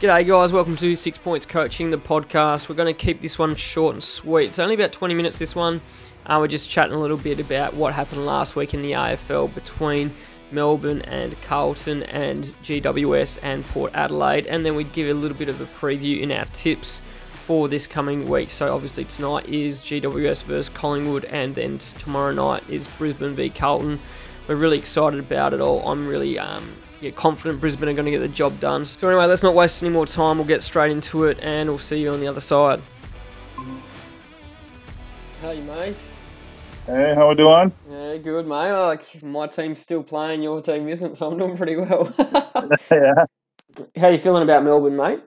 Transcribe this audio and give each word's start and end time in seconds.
G'day, 0.00 0.24
guys. 0.24 0.52
Welcome 0.52 0.76
to 0.76 0.94
Six 0.94 1.18
Points 1.18 1.44
Coaching, 1.44 1.90
the 1.90 1.98
podcast. 1.98 2.68
We're 2.68 2.76
going 2.76 2.86
to 2.86 2.96
keep 2.96 3.20
this 3.20 3.36
one 3.36 3.56
short 3.56 3.94
and 3.94 4.04
sweet. 4.04 4.46
It's 4.46 4.60
only 4.60 4.76
about 4.76 4.92
20 4.92 5.12
minutes, 5.12 5.40
this 5.40 5.56
one. 5.56 5.80
Uh, 6.24 6.36
we're 6.38 6.46
just 6.46 6.70
chatting 6.70 6.94
a 6.94 7.00
little 7.00 7.16
bit 7.16 7.40
about 7.40 7.74
what 7.74 7.92
happened 7.92 8.24
last 8.24 8.54
week 8.54 8.74
in 8.74 8.82
the 8.82 8.92
AFL 8.92 9.52
between 9.56 10.14
Melbourne 10.52 11.02
and 11.02 11.34
Carlton 11.42 12.04
and 12.04 12.44
GWS 12.62 13.40
and 13.42 13.64
Port 13.64 13.90
Adelaide. 13.92 14.46
And 14.46 14.64
then 14.64 14.76
we 14.76 14.84
give 14.84 15.08
a 15.08 15.18
little 15.18 15.36
bit 15.36 15.48
of 15.48 15.60
a 15.60 15.66
preview 15.66 16.20
in 16.20 16.30
our 16.30 16.44
tips 16.52 17.02
for 17.30 17.66
this 17.66 17.88
coming 17.88 18.28
week. 18.28 18.50
So, 18.50 18.72
obviously, 18.72 19.04
tonight 19.04 19.48
is 19.48 19.80
GWS 19.80 20.44
versus 20.44 20.68
Collingwood, 20.68 21.24
and 21.24 21.56
then 21.56 21.78
tomorrow 21.78 22.32
night 22.32 22.62
is 22.70 22.86
Brisbane 22.86 23.34
v 23.34 23.50
Carlton. 23.50 23.98
We're 24.46 24.54
really 24.54 24.78
excited 24.78 25.18
about 25.18 25.54
it 25.54 25.60
all. 25.60 25.84
I'm 25.88 26.06
really 26.06 26.38
um, 26.38 26.72
yeah, 27.00 27.10
confident 27.12 27.60
Brisbane 27.60 27.88
are 27.88 27.94
going 27.94 28.04
to 28.06 28.10
get 28.10 28.18
the 28.20 28.28
job 28.28 28.58
done. 28.60 28.84
So 28.84 29.08
anyway, 29.08 29.26
let's 29.26 29.42
not 29.42 29.54
waste 29.54 29.82
any 29.82 29.90
more 29.90 30.06
time. 30.06 30.38
We'll 30.38 30.46
get 30.46 30.62
straight 30.62 30.90
into 30.90 31.24
it, 31.24 31.38
and 31.40 31.68
we'll 31.68 31.78
see 31.78 32.00
you 32.00 32.10
on 32.10 32.20
the 32.20 32.26
other 32.28 32.40
side. 32.40 32.80
Hey, 35.40 35.60
mate. 35.60 35.94
Hey, 36.86 37.14
how 37.14 37.26
are 37.26 37.28
we 37.28 37.34
doing? 37.36 37.72
Yeah, 37.90 38.16
good, 38.16 38.46
mate. 38.46 38.72
Like 38.72 39.22
my 39.22 39.46
team's 39.46 39.80
still 39.80 40.02
playing, 40.02 40.42
your 40.42 40.60
team 40.62 40.88
isn't, 40.88 41.16
so 41.16 41.30
I'm 41.30 41.38
doing 41.38 41.56
pretty 41.56 41.76
well. 41.76 42.12
yeah. 42.90 43.24
How 43.96 44.08
you 44.08 44.18
feeling 44.18 44.42
about 44.42 44.64
Melbourne, 44.64 44.96
mate? 44.96 45.20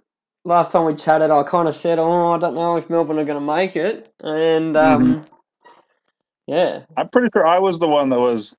Last 0.43 0.71
time 0.71 0.85
we 0.85 0.95
chatted, 0.95 1.29
I 1.29 1.43
kind 1.43 1.69
of 1.69 1.75
said, 1.75 1.99
"Oh, 1.99 2.31
I 2.31 2.39
don't 2.39 2.55
know 2.55 2.75
if 2.77 2.89
Melbourne 2.89 3.19
are 3.19 3.25
going 3.25 3.39
to 3.39 3.45
make 3.45 3.75
it," 3.75 4.09
and 4.21 4.75
um, 4.75 4.97
Mhm. 5.17 5.29
yeah, 6.47 6.79
I'm 6.97 7.09
pretty 7.09 7.29
sure 7.31 7.45
I 7.45 7.59
was 7.59 7.77
the 7.77 7.87
one 7.87 8.09
that 8.09 8.19
was 8.19 8.57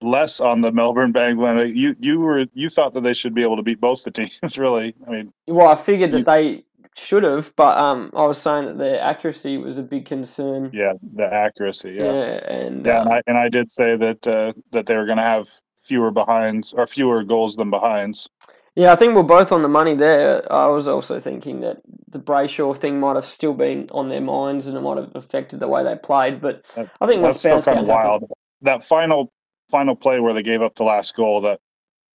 less 0.00 0.40
on 0.40 0.60
the 0.60 0.72
Melbourne 0.72 1.12
bandwagon. 1.12 1.76
You 1.76 1.96
you 1.98 2.20
were 2.20 2.46
you 2.54 2.68
thought 2.68 2.94
that 2.94 3.02
they 3.02 3.12
should 3.12 3.34
be 3.34 3.42
able 3.42 3.56
to 3.56 3.62
beat 3.62 3.80
both 3.80 4.04
the 4.04 4.10
teams. 4.18 4.58
Really, 4.58 4.94
I 5.06 5.10
mean, 5.10 5.32
well, 5.46 5.68
I 5.68 5.74
figured 5.74 6.12
that 6.12 6.18
You- 6.18 6.24
they 6.24 6.64
should 6.96 7.22
have, 7.22 7.54
but 7.54 7.78
um, 7.78 8.10
I 8.14 8.24
was 8.26 8.38
saying 8.42 8.66
that 8.66 8.78
their 8.78 9.00
accuracy 9.00 9.56
was 9.56 9.78
a 9.78 9.82
big 9.84 10.04
concern. 10.04 10.70
yeah, 10.74 10.94
the 11.14 11.32
accuracy. 11.32 11.92
Yeah, 11.92 12.04
Yeah, 12.04 12.52
and 12.52 12.84
yeah, 12.86 13.00
um, 13.00 13.06
and 13.06 13.14
I 13.14 13.22
and 13.26 13.38
I 13.38 13.48
did 13.48 13.70
say 13.70 13.96
that 13.96 14.26
uh, 14.26 14.52
that 14.72 14.86
they 14.86 14.96
were 14.96 15.06
going 15.06 15.18
to 15.18 15.22
have 15.24 15.48
fewer 15.82 16.10
behinds 16.10 16.72
or 16.72 16.86
fewer 16.86 17.22
goals 17.24 17.56
than 17.56 17.70
behinds. 17.70 18.28
Yeah, 18.74 18.92
I 18.92 18.96
think 18.96 19.16
we're 19.16 19.24
both 19.24 19.50
on 19.50 19.62
the 19.62 19.68
money 19.68 19.94
there. 19.94 20.50
I 20.52 20.66
was 20.68 20.86
also 20.86 21.18
thinking 21.18 21.60
that 21.60 21.78
the 22.08 22.20
Brayshaw 22.20 22.76
thing 22.76 23.00
might 23.00 23.16
have 23.16 23.24
still 23.26 23.52
been 23.54 23.86
on 23.92 24.08
their 24.08 24.20
minds 24.20 24.66
and 24.66 24.76
it 24.76 24.80
might 24.80 24.98
have 24.98 25.10
affected 25.16 25.58
the 25.58 25.66
way 25.66 25.82
they 25.82 25.96
played. 25.96 26.40
But 26.40 26.62
That- 26.76 26.88
I 27.00 27.06
think 27.06 27.22
once 27.22 27.36
That's 27.36 27.40
still 27.40 27.52
bounce 27.54 27.64
kind 27.64 27.76
down 27.76 27.84
of 27.84 27.88
happened- 27.90 28.10
wild. 28.28 28.32
That 28.62 28.82
final 28.84 29.32
final 29.70 29.96
play 29.96 30.20
where 30.20 30.34
they 30.34 30.42
gave 30.42 30.62
up 30.62 30.74
the 30.76 30.84
last 30.84 31.14
goal. 31.14 31.40
That 31.40 31.60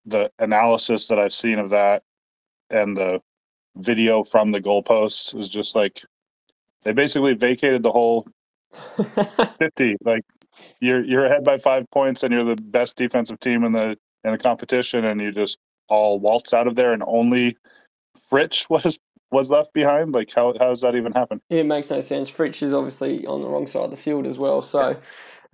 the 0.05 0.31
analysis 0.39 1.07
that 1.07 1.19
I've 1.19 1.33
seen 1.33 1.59
of 1.59 1.69
that 1.69 2.03
and 2.69 2.97
the 2.97 3.21
video 3.75 4.23
from 4.23 4.51
the 4.51 4.61
goalposts 4.61 5.37
is 5.37 5.49
just 5.49 5.75
like 5.75 6.03
they 6.83 6.91
basically 6.91 7.33
vacated 7.33 7.83
the 7.83 7.91
whole 7.91 8.27
50 9.59 9.97
like 10.03 10.23
you're 10.79 11.03
you're 11.03 11.25
ahead 11.25 11.43
by 11.43 11.57
five 11.57 11.85
points 11.91 12.23
and 12.23 12.33
you're 12.33 12.43
the 12.43 12.61
best 12.63 12.95
defensive 12.95 13.39
team 13.39 13.63
in 13.63 13.71
the 13.71 13.97
in 14.23 14.31
the 14.31 14.37
competition 14.37 15.05
and 15.05 15.21
you 15.21 15.31
just 15.31 15.57
all 15.89 16.19
waltz 16.19 16.53
out 16.53 16.67
of 16.67 16.75
there 16.75 16.93
and 16.93 17.03
only 17.07 17.55
Fritsch 18.31 18.65
was 18.69 18.99
was 19.31 19.49
left 19.49 19.73
behind 19.73 20.13
like 20.13 20.31
how 20.33 20.53
how 20.59 20.69
does 20.69 20.81
that 20.81 20.95
even 20.95 21.11
happen 21.11 21.41
it 21.49 21.65
makes 21.65 21.89
no 21.89 21.99
sense. 22.01 22.29
Fritsch 22.29 22.61
is 22.61 22.73
obviously 22.73 23.25
on 23.25 23.41
the 23.41 23.47
wrong 23.47 23.65
side 23.65 23.85
of 23.85 23.91
the 23.91 23.97
field 23.97 24.27
as 24.27 24.37
well. 24.37 24.61
So, 24.61 24.95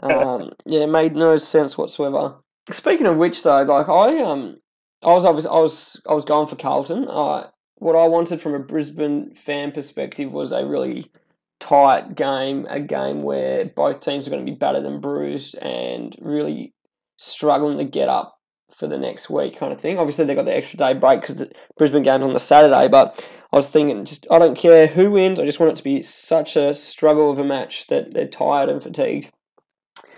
um, 0.02 0.52
yeah, 0.66 0.82
it 0.82 0.90
made 0.90 1.16
no 1.16 1.38
sense 1.38 1.78
whatsoever. 1.78 2.36
Speaking 2.72 3.06
of 3.06 3.18
which, 3.18 3.44
though, 3.44 3.64
like 3.64 3.90
I 3.90 4.22
um, 4.22 4.58
I 5.04 5.14
was 5.14 5.26
obviously, 5.26 5.52
I 5.52 5.60
was 5.60 6.02
I 6.10 6.14
was 6.14 6.26
going 6.26 6.48
for 6.48 6.56
Carlton. 6.56 7.08
Uh, 7.08 7.48
what 7.76 7.96
I 7.96 8.08
wanted 8.08 8.42
from 8.42 8.54
a 8.54 8.60
Brisbane 8.60 9.34
fan 9.36 9.72
perspective 9.72 10.32
was 10.32 10.52
a 10.52 10.66
really 10.66 11.12
tight 11.60 12.16
game, 12.16 12.66
a 12.70 12.80
game 12.80 13.20
where 13.20 13.66
both 13.66 14.02
teams 14.02 14.28
are 14.28 14.30
going 14.30 14.46
to 14.46 14.52
be 14.52 14.58
battered 14.58 14.86
and 14.86 15.02
bruised 15.02 15.58
and 15.58 16.16
really 16.22 16.74
struggling 17.18 17.78
to 17.78 17.86
get 17.86 18.10
up 18.10 18.36
for 18.72 18.88
the 18.88 18.98
next 18.98 19.30
week, 19.30 19.58
kind 19.58 19.74
of 19.74 19.82
thing. 19.82 19.98
Obviously, 19.98 20.26
they 20.26 20.36
got 20.36 20.46
the 20.46 20.56
extra 20.56 20.78
day 20.78 20.94
break 20.94 21.22
because 21.22 21.38
the 21.38 21.52
Brisbane 21.78 22.04
game's 22.04 22.24
on 22.24 22.34
the 22.34 22.40
Saturday, 22.40 22.88
but 22.88 23.26
I 23.52 23.56
was 23.56 23.70
thinking, 23.70 24.06
just 24.06 24.28
I 24.30 24.38
don't 24.38 24.58
care 24.58 24.88
who 24.88 25.12
wins. 25.12 25.40
I 25.40 25.46
just 25.46 25.60
want 25.60 25.72
it 25.72 25.76
to 25.78 25.84
be 25.84 26.02
such 26.04 26.56
a 26.56 26.74
struggle 26.74 27.32
of 27.32 27.40
a 27.40 27.44
match 27.44 27.88
that 27.88 28.14
they're 28.14 28.28
tired 28.28 28.70
and 28.70 28.82
fatigued 28.82 29.32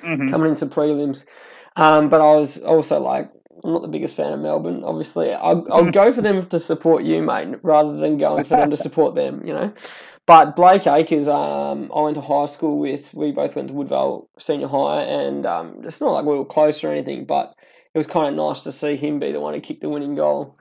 Mhm. 0.04 0.30
coming 0.30 0.50
into 0.50 0.66
prelims. 0.66 1.26
Um, 1.76 2.10
but 2.10 2.22
I 2.22 2.36
was 2.36 2.58
also 2.58 3.00
like, 3.00 3.30
I'm 3.64 3.74
not 3.74 3.82
the 3.82 3.88
biggest 3.88 4.16
fan 4.16 4.34
of 4.34 4.40
Melbourne. 4.40 4.84
Obviously, 4.84 5.34
I'll, 5.34 5.66
I'll 5.72 5.92
go 5.92 6.12
for 6.12 6.22
them 6.22 6.46
to 6.48 6.60
support 6.60 7.04
you, 7.04 7.22
mate, 7.22 7.56
rather 7.64 7.96
than 7.98 8.18
going 8.18 8.44
for 8.44 8.58
them 8.58 8.72
to 8.72 8.78
support 8.78 9.16
them. 9.16 9.46
You 9.46 9.54
know. 9.54 9.74
But 10.26 10.56
Blake 10.56 10.88
Acres, 10.88 11.28
um, 11.28 11.92
I 11.96 12.02
went 12.02 12.16
to 12.16 12.22
high 12.22 12.46
school 12.46 12.80
with. 12.80 13.14
We 13.14 13.32
both 13.32 13.56
went 13.56 13.68
to 13.70 13.74
Woodvale 13.74 14.30
Senior 14.40 14.68
High, 14.68 15.04
and 15.04 15.46
um, 15.46 15.82
it's 15.84 16.02
not 16.02 16.12
like 16.12 16.26
we 16.26 16.38
were 16.38 16.46
close 16.46 16.84
or 16.84 16.92
anything, 16.92 17.26
but 17.26 17.54
it 17.94 17.98
was 17.98 18.08
kind 18.08 18.30
of 18.30 18.36
nice 18.36 18.62
to 18.62 18.72
see 18.72 18.96
him 18.96 19.20
be 19.20 19.32
the 19.32 19.40
one 19.40 19.54
who 19.54 19.60
kicked 19.60 19.82
the 19.82 19.90
winning 19.90 20.16
goal. 20.16 20.56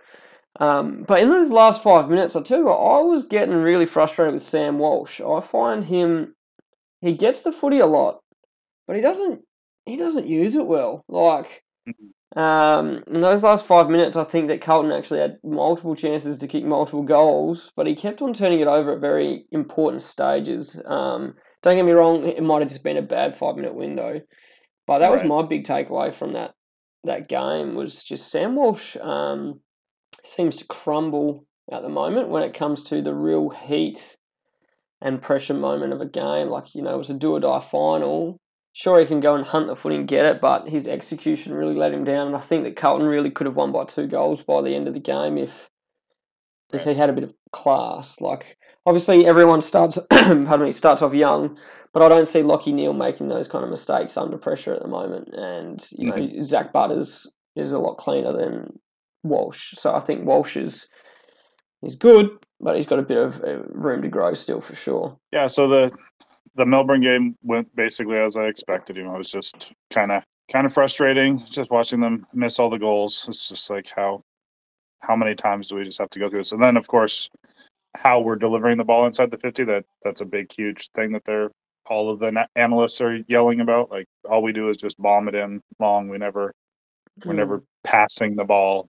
Um, 0.59 1.05
but 1.07 1.23
in 1.23 1.29
those 1.29 1.51
last 1.51 1.83
five 1.83 2.09
minutes, 2.09 2.35
I 2.35 2.43
tell 2.43 2.59
you 2.59 2.65
what, 2.67 2.77
I 2.77 3.01
was 3.03 3.23
getting 3.23 3.55
really 3.55 3.87
frustrated 3.87 4.35
with 4.35 4.43
Sam 4.43 4.79
Walsh. 4.79 5.21
I 5.21 5.41
find 5.41 5.85
him, 5.85 6.35
he 7.01 7.15
gets 7.15 7.41
the 7.41 7.53
footy 7.53 7.79
a 7.79 7.87
lot, 7.87 8.21
but 8.87 8.97
he 8.97 9.03
doesn't, 9.03 9.41
he 9.87 9.97
doesn't 9.97 10.27
use 10.27 10.55
it 10.55 10.67
well. 10.67 11.05
Like, 11.09 11.63
um, 12.37 13.03
in 13.09 13.21
those 13.21 13.43
last 13.43 13.65
five 13.65 13.89
minutes, 13.89 14.17
I 14.17 14.25
think 14.25 14.49
that 14.49 14.61
Carlton 14.61 14.93
actually 14.93 15.21
had 15.21 15.39
multiple 15.43 15.97
chances 15.97 16.39
to 16.39 16.49
kick 16.49 16.65
multiple 16.65 17.03
goals, 17.03 17.73
but 17.77 17.87
he 17.87 17.95
kept 17.95 18.23
on 18.23 18.33
turning 18.33 18.61
it 18.61 18.69
over 18.69 18.95
at 18.95 19.01
very 19.01 19.47
important 19.51 20.03
stages. 20.03 20.81
Um, 20.87 21.35
don't 21.63 21.77
get 21.77 21.85
me 21.85 21.93
wrong, 21.93 22.27
it 22.27 22.43
might 22.43 22.61
have 22.61 22.69
just 22.69 22.85
been 22.85 22.97
a 22.97 23.03
bad 23.03 23.37
five 23.37 23.57
minute 23.57 23.75
window, 23.75 24.21
but 24.87 25.01
that 25.01 25.13
was 25.13 25.25
my 25.25 25.43
big 25.43 25.65
takeaway 25.65 26.15
from 26.15 26.33
that 26.35 26.55
that 27.05 27.29
game 27.29 27.75
was 27.75 28.03
just 28.05 28.31
Sam 28.31 28.57
Walsh 28.57 28.97
um, 28.97 29.61
seems 30.25 30.57
to 30.57 30.67
crumble 30.67 31.47
at 31.73 31.83
the 31.83 31.89
moment 31.89 32.29
when 32.29 32.43
it 32.43 32.55
comes 32.55 32.83
to 32.85 33.01
the 33.01 33.15
real 33.15 33.51
heat 33.51 34.17
and 35.01 35.23
pressure 35.23 35.55
moment 35.55 35.93
of 35.93 36.01
a 36.01 36.07
game. 36.07 36.49
Like 36.49 36.75
you 36.75 36.83
know, 36.83 36.95
it 36.95 36.99
was 36.99 37.11
a 37.11 37.15
do 37.15 37.33
or 37.33 37.41
die 37.41 37.61
final. 37.61 38.40
Sure, 38.73 39.01
he 39.01 39.07
can 39.07 39.21
go 39.21 39.35
and 39.35 39.45
hunt 39.45 39.67
the 39.67 39.75
footy 39.75 39.97
and 39.97 40.07
get 40.07 40.25
it, 40.25 40.41
but 40.41 40.69
his 40.69 40.87
execution 40.87 41.53
really 41.53 41.75
let 41.75 41.93
him 41.93 42.05
down. 42.05 42.29
And 42.29 42.37
I 42.37 42.41
think 42.41 42.63
that 42.65 42.77
Carlton 42.77 43.07
really 43.07 43.31
could 43.31 43.47
have 43.47 43.57
won 43.57 43.73
by 43.73 43.85
two 43.85 44.07
goals 44.07 44.43
by 44.43 44.63
the 44.63 44.75
end 44.75 44.87
of 44.87 44.95
the 44.95 45.01
game 45.01 45.37
if 45.37 45.69
if 46.73 46.85
he 46.85 46.95
had 46.95 47.11
a 47.11 47.13
bit 47.13 47.25
of 47.25 47.35
class. 47.53 48.21
Like 48.21 48.59
obviously, 48.87 49.27
everyone 49.27 49.61
starts 49.61 49.99
pardon 50.11 50.63
me 50.63 50.73
starts 50.73 51.03
off 51.03 51.15
young, 51.15 51.59
but 51.93 52.03
I 52.03 52.09
don't 52.09 52.29
see 52.29 52.41
Lachie 52.41 52.73
Neale 52.73 52.93
making 52.93 53.29
those 53.29 53.49
kind 53.49 53.65
of 53.65 53.71
mistakes 53.71 54.17
under 54.17 54.39
pressure 54.39 54.73
at 54.75 54.83
the 54.83 54.89
moment. 54.89 55.35
And 55.35 55.85
you 55.91 56.11
know, 56.11 56.43
Zak 56.43 56.73
Butters 56.73 57.27
is 57.57 57.73
a 57.73 57.79
lot 57.79 57.97
cleaner 57.97 58.31
than 58.31 58.79
Walsh. 59.25 59.75
So 59.75 59.93
I 59.95 60.01
think 60.01 60.25
Walsh 60.25 60.57
is 60.57 60.87
is 61.83 61.97
good, 61.97 62.31
but 62.61 62.77
he's 62.77 62.87
got 62.87 63.01
a 63.01 63.03
bit 63.03 63.19
of 63.19 63.43
uh, 63.43 63.63
room 63.71 64.03
to 64.03 64.09
grow 64.09 64.35
still 64.35 64.61
for 64.61 64.77
sure. 64.77 65.19
yeah 65.33 65.49
so 65.49 65.67
the 65.67 65.91
the 66.57 66.67
Melbourne 66.67 67.01
game 67.01 67.37
went 67.43 67.75
basically 67.77 68.19
as 68.19 68.37
I 68.37 68.45
expected 68.45 68.97
you 68.97 69.05
know 69.05 69.15
it 69.15 69.19
was 69.19 69.31
just 69.31 69.73
kind 69.91 70.11
of 70.13 70.23
kind 70.53 70.67
of 70.67 70.73
frustrating 70.73 71.45
just 71.51 71.71
watching 71.71 72.01
them 72.01 72.27
miss 72.35 72.59
all 72.59 72.71
the 72.71 72.79
goals. 72.79 73.25
It's 73.29 73.49
just 73.49 73.71
like 73.71 73.91
how 73.95 74.23
how 75.01 75.17
many 75.17 75.35
times 75.35 75.69
do 75.69 75.77
we 75.77 75.85
just 75.85 75.99
have 75.99 76.11
to 76.11 76.19
go 76.19 76.29
through 76.29 76.41
this? 76.41 76.53
And 76.53 76.63
then 76.63 76.77
of 76.77 76.87
course 76.89 77.29
how 77.97 78.21
we're 78.21 78.37
delivering 78.37 78.79
the 78.79 78.85
ball 78.85 79.07
inside 79.07 79.31
the 79.31 79.39
50 79.39 79.65
that 79.65 79.85
that's 80.03 80.21
a 80.21 80.25
big 80.25 80.53
huge 80.53 80.91
thing 80.95 81.13
that 81.13 81.25
they're 81.25 81.51
all 81.87 82.11
of 82.11 82.21
the 82.21 82.31
na- 82.31 82.47
analysts 82.55 83.01
are 83.01 83.17
yelling 83.27 83.61
about. 83.61 83.91
Like 83.91 84.07
all 84.29 84.43
we 84.43 84.53
do 84.53 84.69
is 84.69 84.77
just 84.77 84.97
bomb 84.99 85.29
it 85.29 85.35
in 85.35 85.61
long. 85.79 86.09
We 86.09 86.19
never 86.19 86.53
we're 87.25 87.33
Mm. 87.33 87.37
never 87.37 87.63
passing 87.85 88.37
the 88.37 88.45
ball. 88.45 88.89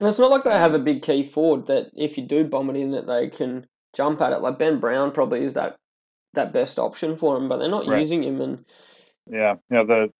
And 0.00 0.08
it's 0.08 0.18
not 0.18 0.30
like 0.30 0.42
they 0.44 0.50
have 0.50 0.74
a 0.74 0.78
big 0.78 1.02
key 1.02 1.22
forward 1.24 1.66
that 1.66 1.90
if 1.94 2.16
you 2.16 2.24
do 2.24 2.44
bomb 2.44 2.70
it 2.70 2.76
in, 2.76 2.90
that 2.92 3.06
they 3.06 3.28
can 3.28 3.66
jump 3.94 4.20
at 4.20 4.32
it. 4.32 4.40
Like 4.40 4.58
Ben 4.58 4.80
Brown 4.80 5.12
probably 5.12 5.44
is 5.44 5.52
that 5.52 5.76
that 6.34 6.52
best 6.52 6.78
option 6.78 7.16
for 7.16 7.36
him, 7.36 7.48
but 7.48 7.58
they're 7.58 7.68
not 7.68 7.86
Right. 7.86 8.00
using 8.00 8.22
him. 8.24 8.40
And 8.40 8.64
yeah 9.30 9.54
yeah 9.70 9.84
the 9.84 10.10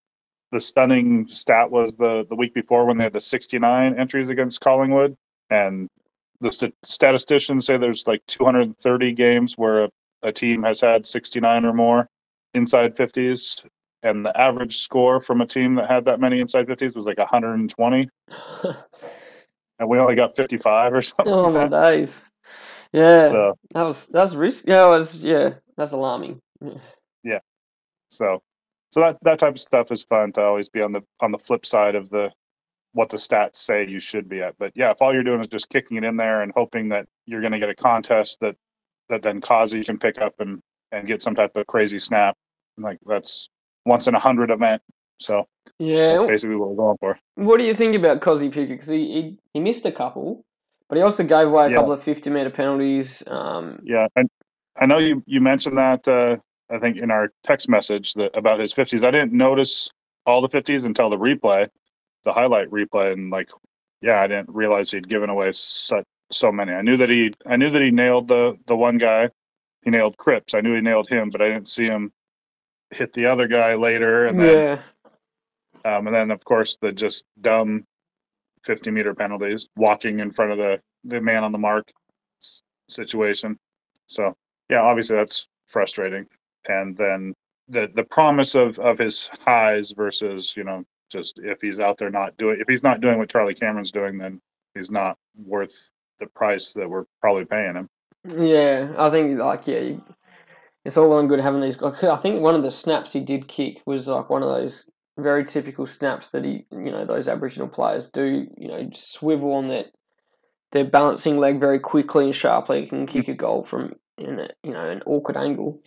the 0.53 0.61
stunning 0.61 1.27
stat 1.27 1.71
was 1.71 1.95
the 1.97 2.25
the 2.29 2.37
week 2.37 2.55
before 2.55 2.85
when 2.87 2.97
they 2.99 3.05
had 3.05 3.13
the 3.13 3.21
69 3.21 3.99
entries 3.99 4.29
against 4.29 4.61
collingwood 4.61 5.17
and 5.51 5.89
the 6.41 6.53
st- 6.53 6.75
statisticians 6.85 7.67
say 7.67 7.77
there's 7.77 8.07
like 8.07 8.21
230 8.29 9.13
games 9.13 9.55
where 9.57 9.85
a, 9.85 9.91
a 10.23 10.33
team 10.33 10.63
has 10.63 10.81
had 10.81 11.07
69 11.07 11.65
or 11.65 11.73
more 11.73 12.07
inside 12.55 12.97
50s 12.97 13.65
and 14.05 14.25
the 14.25 14.41
average 14.41 14.77
score 14.79 15.21
from 15.21 15.41
a 15.41 15.47
team 15.47 15.75
that 15.77 15.91
had 15.91 16.05
that 16.05 16.21
many 16.21 16.39
inside 16.41 16.67
50s 16.69 16.95
was 16.95 17.07
like 17.07 17.19
120 17.19 18.09
and 19.79 19.89
we 19.89 19.99
only 19.99 20.15
got 20.15 20.37
55 20.37 20.95
or 20.95 21.03
something 21.03 21.33
oh 21.33 21.45
like 21.45 21.53
my 21.55 21.69
that. 21.69 21.91
days, 21.93 22.23
yeah, 22.93 23.29
so 23.29 23.59
that 23.73 23.83
was 23.83 24.07
that's 24.07 24.35
risky. 24.35 24.71
Yeah, 24.71 24.87
was 24.87 25.25
yeah, 25.25 25.55
that's 25.77 25.93
alarming. 25.93 26.39
Yeah. 27.25 27.39
so 28.11 28.41
so 28.91 29.01
that 29.01 29.17
that 29.23 29.39
type 29.39 29.55
of 29.55 29.61
stuff 29.61 29.91
is 29.91 30.03
fun 30.05 30.33
to 30.33 30.43
always 30.43 30.69
be 30.69 30.83
on 30.83 30.93
the 30.93 31.01
on 31.21 31.33
the 31.33 31.39
flip 31.39 31.65
side 31.65 31.95
of 31.95 32.11
the 32.11 32.31
what 32.93 33.09
the 33.09 33.17
stats 33.17 33.57
say 33.57 33.87
you 33.89 33.99
should 33.99 34.29
be 34.29 34.43
at. 34.43 34.55
But 34.59 34.73
yeah, 34.75 34.91
if 34.91 35.01
all 35.01 35.15
you're 35.15 35.23
doing 35.23 35.41
is 35.41 35.49
just 35.49 35.71
kicking 35.71 35.97
it 35.97 36.05
in 36.05 36.17
there 36.19 36.43
and 36.43 36.53
hoping 36.55 36.91
that 36.91 37.07
you're 37.27 37.41
going 37.41 37.53
to 37.53 37.59
get 37.59 37.71
a 37.71 37.75
contest 37.75 38.39
that 38.41 38.55
that 39.09 39.23
then 39.23 39.41
Kazi 39.41 39.83
can 39.83 39.99
pick 39.99 40.19
up 40.19 40.35
and 40.41 40.61
and 40.93 41.07
get 41.07 41.23
some 41.23 41.35
type 41.35 41.57
of 41.57 41.67
crazy 41.67 41.99
snap, 41.99 42.37
like 42.77 42.99
that's 43.07 43.49
once 43.87 44.07
in 44.09 44.15
a 44.15 44.19
hundred 44.21 44.51
event. 44.51 44.83
So 45.21 45.47
Yeah. 45.79 46.13
that's 46.19 46.25
basically 46.25 46.57
what 46.57 46.71
we're 46.71 46.77
going 46.77 46.97
for. 47.01 47.19
What 47.37 47.59
do 47.59 47.65
you 47.65 47.75
think 47.75 47.95
about 47.97 48.21
Cozzy 48.21 48.53
Puka? 48.53 48.73
Because 48.75 48.89
he, 48.89 48.99
he 49.13 49.39
he 49.55 49.61
missed 49.61 49.87
a 49.87 49.93
couple, 49.93 50.45
but 50.91 50.97
he 50.99 51.03
also 51.03 51.25
gave 51.25 51.49
away 51.49 51.67
a 51.67 51.71
Yeah. 51.71 51.77
couple 51.77 51.93
of 51.93 52.03
fifty 52.03 52.29
meter 52.29 52.51
penalties. 52.51 53.23
Um, 53.27 53.81
Yeah, 53.85 54.07
and 54.17 54.29
I 54.77 54.87
know 54.87 54.99
you 54.99 55.23
you 55.27 55.41
mentioned 55.41 55.79
that 55.79 56.07
uh, 56.09 56.37
I 56.71 56.79
think 56.79 56.99
in 56.99 57.11
our 57.11 57.31
text 57.45 57.69
message 57.69 58.15
that 58.15 58.37
about 58.37 58.61
his 58.61 58.73
fifties. 58.73 59.03
I 59.03 59.11
didn't 59.11 59.33
notice 59.33 59.91
all 60.27 60.41
the 60.41 60.49
fifties 60.49 60.85
until 60.85 61.11
the 61.11 61.19
replay, 61.19 61.69
the 62.25 62.33
highlight 62.33 62.71
replay, 62.71 63.13
and 63.13 63.31
like, 63.31 63.51
yeah, 64.01 64.21
I 64.21 64.27
didn't 64.27 64.51
realize 64.51 64.91
he'd 64.91 65.09
given 65.09 65.31
away 65.31 65.53
such 65.53 66.05
so 66.31 66.51
many. 66.51 66.73
I 66.73 66.83
knew 66.83 66.97
that 66.97 67.11
he 67.11 67.31
I 67.47 67.57
knew 67.57 67.71
that 67.71 67.83
he 67.83 67.91
nailed 67.91 68.29
the 68.29 68.57
the 68.67 68.77
one 68.77 68.99
guy. 68.99 69.29
He 69.83 69.91
nailed 69.91 70.17
Cripps. 70.17 70.55
I 70.55 70.61
knew 70.61 70.75
he 70.75 70.81
nailed 70.81 71.09
him, 71.09 71.31
but 71.31 71.43
I 71.43 71.49
didn't 71.49 71.69
see 71.69 71.87
him 71.87 72.13
hit 72.91 73.13
the 73.13 73.27
other 73.27 73.49
guy 73.49 73.75
later. 73.75 74.27
And 74.27 74.39
then 74.39 74.81
yeah. 75.85 75.97
um, 75.97 76.07
and 76.07 76.15
then 76.15 76.31
of 76.31 76.45
course 76.45 76.79
the 76.81 76.93
just 76.93 77.27
dumb 77.41 77.85
fifty 78.65 78.91
meter 78.91 79.15
penalties, 79.15 79.69
walking 79.77 80.21
in 80.21 80.31
front 80.31 80.53
of 80.53 80.59
the 80.59 80.81
the 81.05 81.21
man 81.21 81.45
on 81.45 81.53
the 81.53 81.59
mark 81.59 81.91
situation. 82.89 83.59
So 84.07 84.35
yeah, 84.73 84.81
obviously 84.81 85.17
that's 85.17 85.49
frustrating. 85.67 86.27
And 86.67 86.97
then 86.97 87.35
the 87.69 87.91
the 87.95 88.05
promise 88.05 88.55
of 88.55 88.79
of 88.79 88.99
his 88.99 89.29
highs 89.45 89.93
versus 89.93 90.55
you 90.57 90.65
know 90.65 90.85
just 91.11 91.39
if 91.45 91.61
he's 91.61 91.79
out 91.79 91.99
there 91.99 92.11
not 92.11 92.37
doing 92.39 92.57
if 92.59 92.67
he's 92.69 92.83
not 92.83 93.03
doing 93.03 93.19
what 93.19 93.29
Charlie 93.29 93.55
Cameron's 93.55 93.93
doing, 93.93 94.17
then 94.17 94.41
he's 94.75 94.91
not 94.91 95.19
worth 95.37 95.93
the 96.21 96.27
price 96.27 96.73
that 96.73 96.89
we're 96.89 97.05
probably 97.21 97.45
paying 97.45 97.75
him. 97.75 97.89
Yeah, 98.27 98.95
I 98.97 99.11
think 99.11 99.39
like 99.39 99.67
yeah, 99.67 99.81
you, 99.81 100.05
it's 100.87 100.97
all 100.97 101.11
well 101.11 101.19
and 101.19 101.29
good 101.29 101.41
having 101.41 101.61
these. 101.61 101.77
guys. 101.77 102.03
I 102.03 102.17
think 102.17 102.41
one 102.41 102.55
of 102.55 102.63
the 102.63 102.71
snaps 102.71 103.13
he 103.13 103.21
did 103.21 103.49
kick 103.49 103.83
was 103.85 104.09
like 104.09 104.31
one 104.31 104.43
of 104.43 104.49
those 104.49 104.89
very 105.19 105.45
typical 105.45 105.85
snaps 105.85 106.29
that 106.29 106.47
he, 106.47 106.65
you 106.71 106.91
know, 106.91 107.05
those 107.05 107.29
Aboriginal 107.29 107.69
players 107.69 108.09
do. 108.09 108.47
You 108.57 108.69
know, 108.69 108.89
swivel 108.95 109.53
on 109.53 109.67
that 109.67 109.93
their 110.71 110.85
balancing 110.87 111.37
leg 111.37 111.61
very 111.61 111.79
quickly 111.79 112.25
and 112.25 112.35
sharply 112.35 112.87
can 112.87 113.07
kick 113.07 113.27
mm. 113.27 113.33
a 113.33 113.35
goal 113.35 113.63
from 113.63 113.93
in 114.19 114.39
a, 114.41 114.49
you 114.63 114.73
know 114.73 114.89
an 114.89 115.03
awkward 115.07 115.37
angle. 115.37 115.83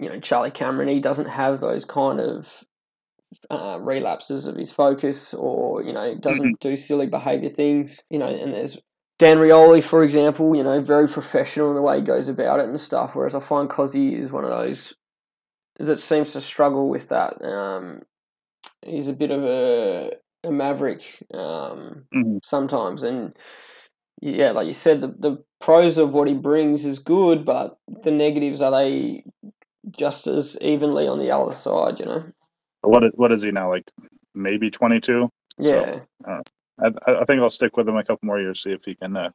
You 0.00 0.08
know, 0.08 0.20
Charlie 0.20 0.50
Cameron 0.50 0.88
he 0.88 1.00
doesn't 1.00 1.28
have 1.28 1.60
those 1.60 1.84
kind 1.84 2.20
of 2.20 2.64
uh, 3.50 3.78
relapses 3.80 4.46
of 4.46 4.56
his 4.56 4.70
focus, 4.70 5.34
or 5.34 5.82
you 5.82 5.92
know, 5.92 6.14
doesn't 6.16 6.60
do 6.60 6.76
silly 6.76 7.06
behaviour 7.06 7.50
things. 7.50 8.00
You 8.10 8.18
know, 8.18 8.28
and 8.28 8.52
there's 8.54 8.78
Dan 9.18 9.38
Rioli, 9.38 9.82
for 9.82 10.04
example, 10.04 10.54
you 10.54 10.62
know, 10.62 10.80
very 10.80 11.08
professional 11.08 11.70
in 11.70 11.74
the 11.76 11.82
way 11.82 11.98
he 11.98 12.04
goes 12.04 12.28
about 12.28 12.60
it 12.60 12.68
and 12.68 12.78
stuff. 12.80 13.14
Whereas 13.14 13.34
I 13.34 13.40
find 13.40 13.68
Cozzy 13.68 14.18
is 14.18 14.30
one 14.30 14.44
of 14.44 14.56
those 14.56 14.94
that 15.78 16.00
seems 16.00 16.32
to 16.32 16.40
struggle 16.40 16.88
with 16.88 17.08
that. 17.08 17.42
Um, 17.42 18.02
he's 18.84 19.08
a 19.08 19.12
bit 19.12 19.30
of 19.30 19.42
a, 19.44 20.12
a 20.44 20.50
maverick 20.50 21.02
um, 21.34 22.04
Mhm. 22.14 22.40
sometimes, 22.44 23.02
and 23.02 23.36
yeah, 24.20 24.50
like 24.52 24.66
you 24.66 24.72
said, 24.72 25.00
the 25.00 25.08
the 25.08 25.44
pros 25.60 25.98
of 25.98 26.12
what 26.12 26.28
he 26.28 26.34
brings 26.34 26.84
is 26.84 26.98
good, 26.98 27.44
but 27.44 27.78
the 28.02 28.10
negatives 28.10 28.62
are 28.62 28.70
they 28.70 29.24
just 29.90 30.26
as 30.26 30.56
evenly 30.60 31.08
on 31.08 31.18
the 31.18 31.30
other 31.30 31.52
side, 31.54 31.98
you 31.98 32.06
know? 32.06 32.24
What 32.82 33.04
is, 33.04 33.12
what 33.14 33.32
is 33.32 33.42
he 33.42 33.50
now? 33.50 33.70
Like 33.70 33.90
maybe 34.34 34.70
twenty 34.70 35.00
two. 35.00 35.30
Yeah, 35.58 36.00
I, 36.26 36.40
I 36.80 36.90
I 37.06 37.24
think 37.24 37.40
I'll 37.42 37.50
stick 37.50 37.76
with 37.76 37.88
him 37.88 37.96
a 37.96 38.04
couple 38.04 38.26
more 38.26 38.40
years, 38.40 38.62
see 38.62 38.72
if 38.72 38.84
he 38.84 38.94
can 38.94 39.16
uh, 39.16 39.30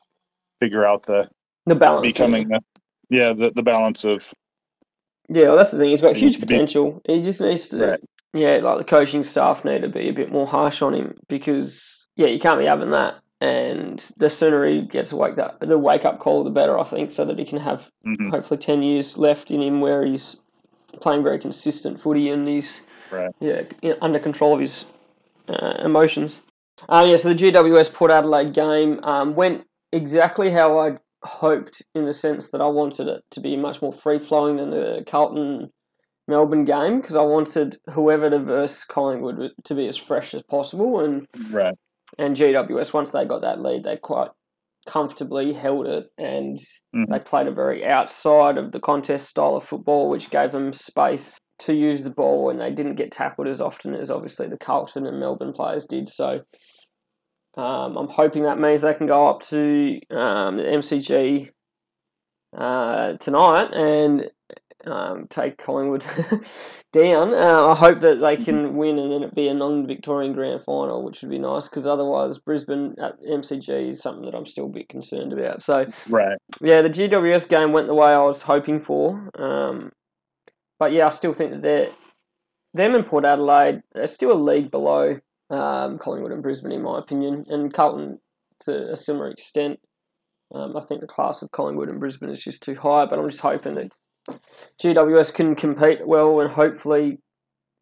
figure 0.59 0.85
out 0.85 1.05
the 1.05 1.29
the 1.65 1.75
balance. 1.75 2.05
yeah. 2.05 2.11
becoming 2.11 2.47
the 2.49 2.59
yeah 3.09 3.33
the, 3.33 3.51
the 3.53 3.63
balance 3.63 4.05
of 4.05 4.33
Yeah, 5.29 5.47
well, 5.47 5.57
that's 5.57 5.71
the 5.71 5.77
thing. 5.77 5.89
He's 5.89 6.01
got 6.01 6.15
huge 6.15 6.39
potential. 6.39 7.01
He 7.05 7.21
just 7.21 7.41
needs 7.41 7.67
to, 7.69 7.77
Right. 7.85 7.99
yeah, 8.33 8.57
like 8.57 8.77
the 8.77 8.83
coaching 8.85 9.23
staff 9.23 9.63
need 9.65 9.81
to 9.81 9.89
be 9.89 10.07
a 10.09 10.13
bit 10.13 10.31
more 10.31 10.47
harsh 10.47 10.81
on 10.81 10.93
him 10.93 11.15
because, 11.27 12.07
yeah, 12.15 12.27
you 12.27 12.39
can't 12.39 12.59
be 12.59 12.65
having 12.65 12.91
that. 12.91 13.15
And 13.43 13.99
the 14.17 14.29
sooner 14.29 14.65
he 14.65 14.81
gets 14.83 15.11
wake 15.11 15.35
that 15.35 15.59
the 15.59 15.77
wake 15.77 16.05
up 16.05 16.19
call, 16.19 16.43
the 16.43 16.49
better, 16.49 16.79
I 16.79 16.83
think, 16.83 17.11
so 17.11 17.25
that 17.25 17.37
he 17.37 17.45
can 17.45 17.59
have 17.59 17.89
mhm, 18.05 18.29
hopefully 18.31 18.57
ten 18.57 18.81
years 18.83 19.17
left 19.17 19.51
in 19.51 19.61
him 19.61 19.81
where 19.81 20.05
he's 20.05 20.37
playing 21.01 21.23
very 21.23 21.39
consistent 21.39 21.99
footy 21.99 22.29
and 22.29 22.47
he's 22.47 22.81
Right. 23.11 23.31
yeah 23.39 23.63
under 24.01 24.17
control 24.19 24.53
of 24.55 24.61
his 24.61 24.85
uh, 25.49 25.75
emotions. 25.83 26.39
Uh, 26.89 27.05
yeah, 27.07 27.17
so 27.17 27.29
the 27.29 27.35
GWS 27.35 27.93
Port 27.93 28.11
Adelaide 28.11 28.53
game 28.53 28.99
um, 29.03 29.35
went 29.35 29.65
exactly 29.91 30.49
how 30.51 30.79
I'd 30.79 30.99
hoped 31.23 31.81
in 31.93 32.05
the 32.05 32.13
sense 32.13 32.49
that 32.51 32.61
I 32.61 32.67
wanted 32.67 33.07
it 33.07 33.23
to 33.31 33.39
be 33.39 33.55
much 33.55 33.81
more 33.81 33.93
free 33.93 34.19
flowing 34.19 34.57
than 34.57 34.71
the 34.71 35.03
Carlton 35.07 35.69
Melbourne 36.27 36.65
game 36.65 37.01
because 37.01 37.15
I 37.15 37.21
wanted 37.21 37.77
whoever 37.91 38.29
to 38.29 38.39
verse 38.39 38.83
Collingwood 38.83 39.51
to 39.63 39.75
be 39.75 39.87
as 39.87 39.97
fresh 39.97 40.33
as 40.33 40.41
possible 40.43 40.99
and 40.99 41.27
right. 41.51 41.75
And 42.17 42.35
GWS 42.35 42.93
once 42.93 43.11
they 43.11 43.25
got 43.25 43.41
that 43.41 43.61
lead 43.61 43.83
they 43.83 43.97
quite 43.97 44.29
comfortably 44.87 45.53
held 45.53 45.87
it 45.87 46.07
and 46.17 46.57
Mhm. 46.93 47.07
they 47.09 47.19
played 47.19 47.47
a 47.47 47.51
very 47.51 47.85
outside 47.85 48.57
of 48.57 48.71
the 48.71 48.79
contest 48.79 49.29
style 49.29 49.55
of 49.55 49.63
football 49.63 50.09
which 50.09 50.29
gave 50.29 50.51
them 50.51 50.73
space 50.73 51.37
to 51.59 51.73
use 51.73 52.03
the 52.03 52.09
ball 52.09 52.49
and 52.49 52.59
they 52.59 52.71
didn't 52.71 52.95
get 52.95 53.11
tackled 53.11 53.47
as 53.47 53.61
often 53.61 53.93
as 53.95 54.11
obviously 54.11 54.47
the 54.47 54.57
Carlton 54.57 55.05
and 55.05 55.19
Melbourne 55.19 55.53
players 55.53 55.85
did 55.85 56.09
so 56.09 56.41
um, 57.55 57.97
I'm 57.97 58.09
hoping 58.09 58.43
that 58.43 58.59
means 58.59 58.81
they 58.81 58.93
can 58.95 59.07
go 59.07 59.27
up 59.27 59.41
to 59.43 59.99
um, 60.09 60.57
the 60.57 60.63
MCG 60.63 61.51
uh, 62.57 63.13
tonight 63.17 63.69
and 63.73 64.29
um, 64.85 65.27
take 65.29 65.57
Collingwood 65.57 66.05
down. 66.93 67.33
Uh, 67.33 67.67
I 67.67 67.75
hope 67.75 67.99
that 67.99 68.19
they 68.19 68.37
can 68.37 68.75
win 68.75 68.99
and 68.99 69.11
then 69.11 69.23
it 69.23 69.35
be 69.35 69.47
a 69.47 69.53
non-Victorian 69.53 70.33
grand 70.33 70.61
final, 70.61 71.03
which 71.03 71.21
would 71.21 71.31
be 71.31 71.39
nice 71.39 71.67
because 71.67 71.85
otherwise 71.85 72.37
Brisbane 72.37 72.95
at 73.01 73.21
MCG 73.21 73.89
is 73.89 74.01
something 74.01 74.25
that 74.25 74.35
I'm 74.35 74.45
still 74.45 74.65
a 74.65 74.69
bit 74.69 74.89
concerned 74.89 75.33
about. 75.33 75.63
So 75.63 75.85
Right. 76.09 76.37
yeah, 76.61 76.81
the 76.81 76.89
GWS 76.89 77.47
game 77.47 77.71
went 77.71 77.87
the 77.87 77.93
way 77.93 78.11
I 78.11 78.23
was 78.23 78.43
hoping 78.43 78.81
for. 78.81 79.29
Um, 79.35 79.91
but 80.79 80.91
yeah, 80.91 81.07
I 81.07 81.09
still 81.09 81.33
think 81.33 81.51
that 81.51 81.61
they're 81.61 81.89
them 82.73 82.95
and 82.95 83.05
Port 83.05 83.23
Adelaide 83.23 83.81
are 83.95 84.07
still 84.07 84.31
a 84.31 84.33
league 84.33 84.71
below 84.71 85.19
um, 85.49 85.99
Collingwood 85.99 86.31
and 86.31 86.41
Brisbane, 86.41 86.71
in 86.71 86.81
my 86.81 86.97
opinion, 86.97 87.45
and 87.47 87.71
Carlton 87.71 88.19
to 88.61 88.91
a 88.91 88.95
similar 88.95 89.29
extent. 89.29 89.79
Um, 90.53 90.75
I 90.75 90.81
think 90.81 91.01
the 91.01 91.07
class 91.07 91.41
of 91.41 91.51
Collingwood 91.51 91.87
and 91.87 91.99
Brisbane 91.99 92.29
is 92.29 92.43
just 92.43 92.63
too 92.63 92.75
high, 92.75 93.05
but 93.05 93.19
I'm 93.19 93.29
just 93.29 93.41
hoping 93.41 93.75
that 93.75 93.91
GWS 94.81 95.33
can 95.33 95.55
compete 95.55 96.05
well 96.05 96.39
and 96.41 96.49
hopefully 96.51 97.19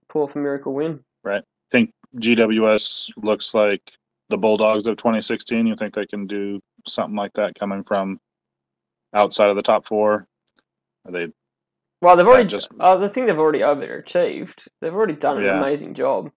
pull 0.10 0.24
off 0.24 0.36
a 0.36 0.40
miracle 0.40 0.74
win. 0.74 1.04
Right. 1.24 1.42
I 1.44 1.70
think 1.72 1.92
GWS 2.18 3.12
looks 3.18 3.54
like 3.54 3.94
the 4.30 4.38
Bulldogs 4.38 4.88
of 4.88 4.98
2016. 4.98 5.68
You 5.68 5.76
think 5.76 5.94
they 5.94 6.06
can 6.06 6.28
do 6.28 6.60
something 6.86 7.16
like 7.16 7.34
that 7.34 7.56
coming 7.56 7.84
from 7.84 8.20
outside 9.14 9.50
of 9.50 9.56
the 9.56 9.62
top 9.62 9.86
four? 9.86 10.28
Are 11.06 11.12
they 11.12 11.32
Well, 12.02 12.16
they've 12.16 12.26
already 12.28 12.48
just- 12.50 12.70
uh, 12.80 12.98
the 12.98 13.10
thing 13.10 13.26
they've 13.26 13.38
already 13.38 13.60
overachieved. 13.60 14.68
They've 14.80 14.94
already 14.94 15.14
done 15.14 15.38
an 15.38 15.44
Yeah. 15.44 15.60
amazing 15.60 15.94
job 15.94 16.32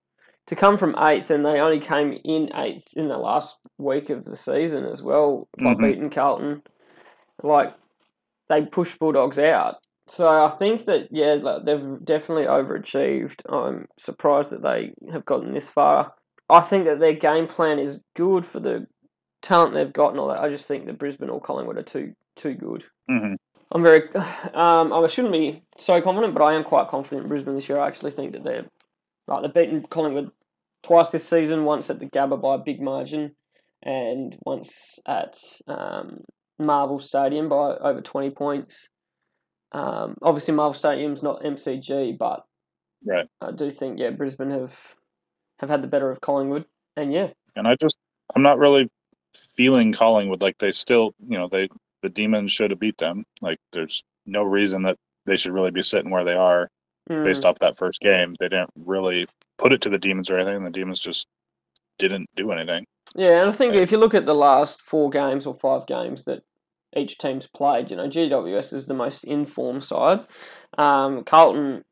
to 0.47 0.55
come 0.57 0.77
from 0.77 0.95
eighth, 0.99 1.31
and 1.31 1.45
they 1.45 1.59
only 1.61 1.81
came 1.81 2.21
in 2.25 2.55
eighth 2.55 2.89
in 2.97 3.07
the 3.07 3.17
last 3.17 3.59
week 3.79 4.11
of 4.11 4.25
the 4.27 4.37
season 4.37 4.85
as 4.85 5.03
well 5.03 5.49
by 5.57 5.75
Mhm. 5.75 5.81
beating 5.81 6.11
Carlton. 6.11 6.63
Like 7.43 7.75
they 8.49 8.67
pushed 8.67 8.99
Bulldogs 8.99 9.39
out, 9.39 9.77
so 10.09 10.29
I 10.29 10.49
think 10.51 10.85
that 10.85 11.09
yeah, 11.11 11.37
they've 11.65 12.05
definitely 12.05 12.45
overachieved. 12.45 13.41
I'm 13.49 13.87
surprised 13.99 14.51
that 14.51 14.63
they 14.63 14.93
have 15.13 15.25
gotten 15.25 15.53
this 15.53 15.69
far. 15.69 16.15
I 16.49 16.61
think 16.61 16.85
that 16.85 17.01
their 17.01 17.15
game 17.15 17.47
plan 17.47 17.79
is 17.79 18.01
good 18.15 18.45
for 18.45 18.61
the 18.61 18.87
talent 19.43 19.75
they've 19.75 19.93
got 19.93 20.11
and 20.11 20.21
all 20.21 20.29
that. 20.29 20.41
I 20.43 20.49
just 20.51 20.69
think 20.69 20.87
that 20.87 20.99
Brisbane 20.99 21.31
or 21.31 21.41
Collingwood 21.41 21.79
are 21.79 21.83
too 21.83 22.15
too 22.37 22.55
good. 22.55 22.85
Mhm. 23.11 23.37
I'm 23.73 23.83
very. 23.83 24.09
Um, 24.55 24.93
I 24.93 25.07
shouldn't 25.09 25.33
be 25.33 25.63
so 25.79 26.01
confident, 26.01 26.33
but 26.35 26.45
I 26.45 26.53
am 26.55 26.63
quite 26.63 26.89
confident 26.89 27.23
in 27.23 27.29
Brisbane 27.29 27.57
this 27.57 27.69
year. 27.69 27.79
I 27.81 27.89
actually 27.89 28.13
think 28.13 28.33
that 28.33 28.45
they're 28.45 28.67
like 29.27 29.43
they've 29.43 29.53
beaten 29.55 29.83
Collingwood 29.89 30.31
twice 30.83 31.11
this 31.11 31.29
season. 31.29 31.65
Once 31.65 31.91
at 31.91 31.99
the 31.99 32.07
Gabba 32.07 32.41
by 32.41 32.55
a 32.55 32.59
big 32.59 32.81
margin, 32.81 33.35
and 33.83 34.37
once 34.45 34.99
at 35.09 35.35
um, 35.67 36.21
Marvel 36.59 37.01
Stadium 37.01 37.49
by 37.49 37.77
over 37.77 38.01
twenty 38.01 38.31
points. 38.31 38.89
Um, 39.73 40.17
obviously, 40.23 40.55
Marvel 40.55 40.75
Stadium's 40.75 41.23
not 41.23 41.43
MCG, 41.43 42.17
but 42.17 42.45
Right. 43.05 43.27
I 43.41 43.51
do 43.53 43.71
think 43.71 43.99
yeah, 43.99 44.11
Brisbane 44.11 44.51
have 44.51 44.79
have 45.61 45.69
had 45.71 45.83
the 45.83 45.89
better 45.89 46.11
of 46.11 46.21
Collingwood, 46.21 46.65
and 46.97 47.13
yeah, 47.13 47.29
and 47.57 47.69
I 47.69 47.77
just 47.77 47.99
I'm 48.35 48.43
not 48.43 48.59
really 48.59 48.89
feeling 49.35 49.93
Collingwood 49.93 50.41
like 50.41 50.59
they 50.59 50.73
still 50.73 51.15
you 51.29 51.37
know 51.39 51.49
they 51.49 51.69
the 52.03 52.09
demons 52.09 52.53
should 52.53 52.71
have 52.71 52.81
beat 52.81 52.99
them. 52.99 53.25
Like 53.41 53.59
there's 53.73 54.03
no 54.27 54.43
reason 54.43 54.83
that 54.83 54.97
they 55.27 55.37
should 55.37 55.53
really 55.53 55.71
be 55.71 55.83
sitting 55.83 56.11
where 56.11 56.25
they 56.25 56.35
are 56.35 56.71
Mm, 57.11 57.23
based 57.23 57.45
off 57.45 57.59
that 57.59 57.77
first 57.77 58.01
game. 58.01 58.35
They 58.41 58.49
didn't 58.49 58.71
really 58.77 59.27
put 59.59 59.75
it 59.75 59.83
to 59.83 59.91
the 59.91 59.99
demons 59.99 60.31
or 60.31 60.39
anything. 60.39 60.65
The 60.65 60.71
demons 60.71 60.99
just 60.99 61.27
didn't 61.99 62.31
do 62.35 62.51
anything. 62.51 62.87
Yeah, 63.15 63.43
and 63.43 63.51
I 63.51 63.53
think 63.53 63.75
if 63.75 63.93
you 63.93 63.99
look 63.99 64.15
at 64.15 64.25
the 64.25 64.35
last 64.35 64.81
four 64.81 65.11
games 65.11 65.45
or 65.45 65.55
five 65.55 65.87
games 65.87 66.25
that 66.25 66.45
each 66.97 67.19
team's 67.19 67.47
played, 67.47 67.91
you 67.91 67.97
know, 67.97 68.09
GWS 68.09 68.73
is 68.73 68.87
the 68.87 68.95
most 68.95 69.25
informed 69.25 69.85
side. 69.85 70.21
Um, 70.79 71.25
Carlton 71.25 71.85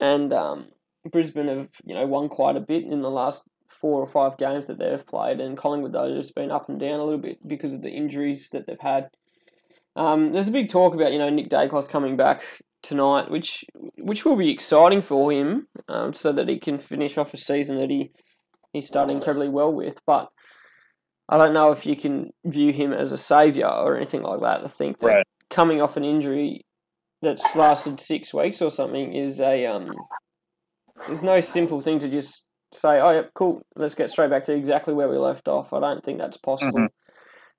and 0.00 0.32
um, 0.32 0.66
Brisbane 1.10 1.48
have, 1.48 1.68
you 1.84 1.94
know, 1.94 2.06
won 2.06 2.28
quite 2.28 2.56
a 2.56 2.60
bit 2.60 2.84
in 2.84 3.02
the 3.02 3.10
last 3.10 3.42
four 3.68 4.00
or 4.00 4.06
five 4.06 4.38
games 4.38 4.66
that 4.66 4.78
they've 4.78 5.06
played, 5.06 5.40
and 5.40 5.56
Collingwood 5.56 5.92
though 5.92 6.14
has 6.16 6.30
been 6.30 6.50
up 6.50 6.68
and 6.68 6.80
down 6.80 7.00
a 7.00 7.04
little 7.04 7.20
bit 7.20 7.46
because 7.46 7.72
of 7.72 7.82
the 7.82 7.90
injuries 7.90 8.48
that 8.50 8.66
they've 8.66 8.80
had. 8.80 9.10
Um, 9.94 10.32
there's 10.32 10.48
a 10.48 10.52
big 10.52 10.68
talk 10.68 10.94
about 10.94 11.12
you 11.12 11.18
know 11.18 11.30
Nick 11.30 11.48
Daicos 11.48 11.88
coming 11.88 12.16
back 12.16 12.42
tonight, 12.82 13.30
which 13.30 13.64
which 13.98 14.24
will 14.24 14.36
be 14.36 14.50
exciting 14.50 15.02
for 15.02 15.32
him, 15.32 15.68
um, 15.88 16.14
so 16.14 16.32
that 16.32 16.48
he 16.48 16.58
can 16.58 16.78
finish 16.78 17.18
off 17.18 17.34
a 17.34 17.36
season 17.36 17.78
that 17.78 17.90
he 17.90 18.10
he 18.72 18.80
started 18.80 19.12
incredibly 19.12 19.48
well 19.48 19.72
with. 19.72 20.00
But 20.06 20.28
I 21.28 21.36
don't 21.36 21.52
know 21.54 21.72
if 21.72 21.84
you 21.84 21.96
can 21.96 22.32
view 22.44 22.72
him 22.72 22.92
as 22.92 23.12
a 23.12 23.18
saviour 23.18 23.68
or 23.68 23.96
anything 23.96 24.22
like 24.22 24.40
that. 24.40 24.64
I 24.64 24.68
think 24.68 24.98
that 25.00 25.06
Right. 25.06 25.26
coming 25.50 25.80
off 25.82 25.96
an 25.96 26.04
injury 26.04 26.64
that's 27.22 27.56
lasted 27.56 28.00
six 28.00 28.32
weeks 28.32 28.62
or 28.62 28.70
something 28.70 29.12
is 29.12 29.40
a 29.40 29.66
um. 29.66 30.06
There's 31.06 31.22
no 31.22 31.40
simple 31.40 31.80
thing 31.80 31.98
to 32.00 32.08
just 32.08 32.44
say, 32.72 33.00
"Oh, 33.00 33.10
yeah, 33.10 33.22
cool, 33.34 33.62
let's 33.74 33.94
get 33.94 34.10
straight 34.10 34.30
back 34.30 34.44
to 34.44 34.54
exactly 34.54 34.94
where 34.94 35.08
we 35.08 35.16
left 35.18 35.48
off." 35.48 35.72
I 35.72 35.80
don't 35.80 36.04
think 36.04 36.18
that's 36.18 36.36
possible. 36.36 36.78
Mhm. 36.80 36.88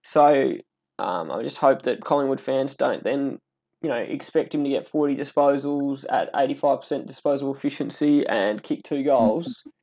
So 0.03 0.53
um, 0.99 1.31
I 1.31 1.43
just 1.43 1.57
hope 1.57 1.83
that 1.83 2.03
Collingwood 2.03 2.41
fans 2.41 2.73
don't 2.73 3.03
then, 3.03 3.37
you 3.83 3.89
know, 3.89 3.97
expect 3.97 4.55
him 4.55 4.63
to 4.63 4.69
get 4.69 4.87
40 4.87 5.15
disposals 5.15 6.05
at 6.09 6.33
85% 6.33 7.05
disposal 7.05 7.53
efficiency 7.53 8.25
and 8.25 8.63
kick 8.63 8.81
two 8.83 9.03
goals. 9.03 9.63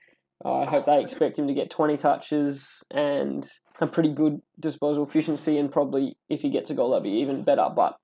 I 0.44 0.64
hope 0.66 0.84
they 0.84 1.00
expect 1.00 1.38
him 1.38 1.46
to 1.48 1.54
get 1.54 1.70
20 1.70 1.96
touches 1.96 2.82
and 2.90 3.48
a 3.80 3.86
pretty 3.86 4.12
good 4.12 4.40
disposal 4.60 5.04
efficiency, 5.04 5.56
and 5.58 5.72
probably 5.72 6.16
if 6.28 6.42
he 6.42 6.50
gets 6.50 6.70
a 6.70 6.74
goal, 6.74 6.90
that'd 6.90 7.02
be 7.02 7.10
even 7.20 7.44
better. 7.44 7.68
But 7.74 7.96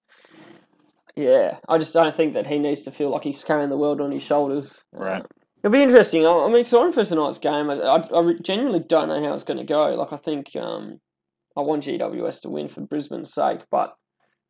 yeah, 1.17 1.59
I 1.69 1.79
just 1.79 1.93
don't 1.93 2.15
think 2.15 2.35
that 2.35 2.47
he 2.47 2.59
needs 2.59 2.83
to 2.83 2.91
feel 2.91 3.11
like 3.11 3.25
he's 3.25 3.45
carrying 3.45 3.69
the 3.71 3.77
world 3.77 4.01
on 4.01 4.11
his 4.13 4.23
shoulders. 4.23 4.85
Right. 4.93 5.23
Uh, 5.23 5.27
it'll 5.63 5.73
be 5.73 5.83
interesting. 5.83 6.27
I- 6.27 6.31
I'm 6.31 6.55
excited 6.55 6.95
for 6.95 7.05
tonight's 7.05 7.39
game. 7.39 7.69
I, 7.69 7.75
I, 7.75 7.97
I 7.97 8.33
genuinely 8.43 8.81
don't 8.81 9.09
know 9.09 9.23
how 9.23 9.35
it's 9.35 9.45
going 9.45 9.59
to 9.59 9.65
go. 9.65 9.95
Like, 9.95 10.13
I 10.13 10.17
think 10.17 10.57
um, 10.57 11.01
I 11.57 11.61
want 11.61 11.85
GWS 11.85 12.43
to 12.43 12.49
win 12.49 12.69
for 12.69 12.81
Brisbane's 12.81 13.35
sake, 13.35 13.61
but 13.71 13.95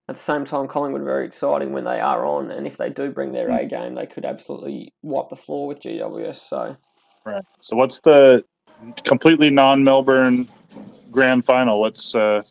at 0.09 0.17
the 0.17 0.23
same 0.23 0.45
time, 0.45 0.69
Collingwood 0.69 1.03
are 1.03 1.05
very 1.05 1.27
exciting 1.27 1.73
when 1.73 1.85
they 1.85 2.01
are 2.01 2.25
on, 2.25 2.51
and 2.51 2.67
if 2.67 2.77
they 2.77 2.91
do 2.91 3.11
bring 3.11 3.33
their 3.33 3.51
A 3.51 3.67
game, 3.67 3.95
they 3.95 4.07
could 4.07 4.25
absolutely 4.25 4.93
wipe 5.03 5.29
the 5.29 5.37
floor 5.37 5.67
with 5.67 5.81
GWS. 5.81 6.37
So 6.37 6.77
Right. 7.25 7.45
So 7.61 7.77
what's 7.77 8.01
the 8.01 8.45
completely 9.05 9.51
non-Melbourne 9.51 10.49
grand 11.11 11.45
final? 11.45 11.81
What's 11.81 12.15
uh, 12.15 12.43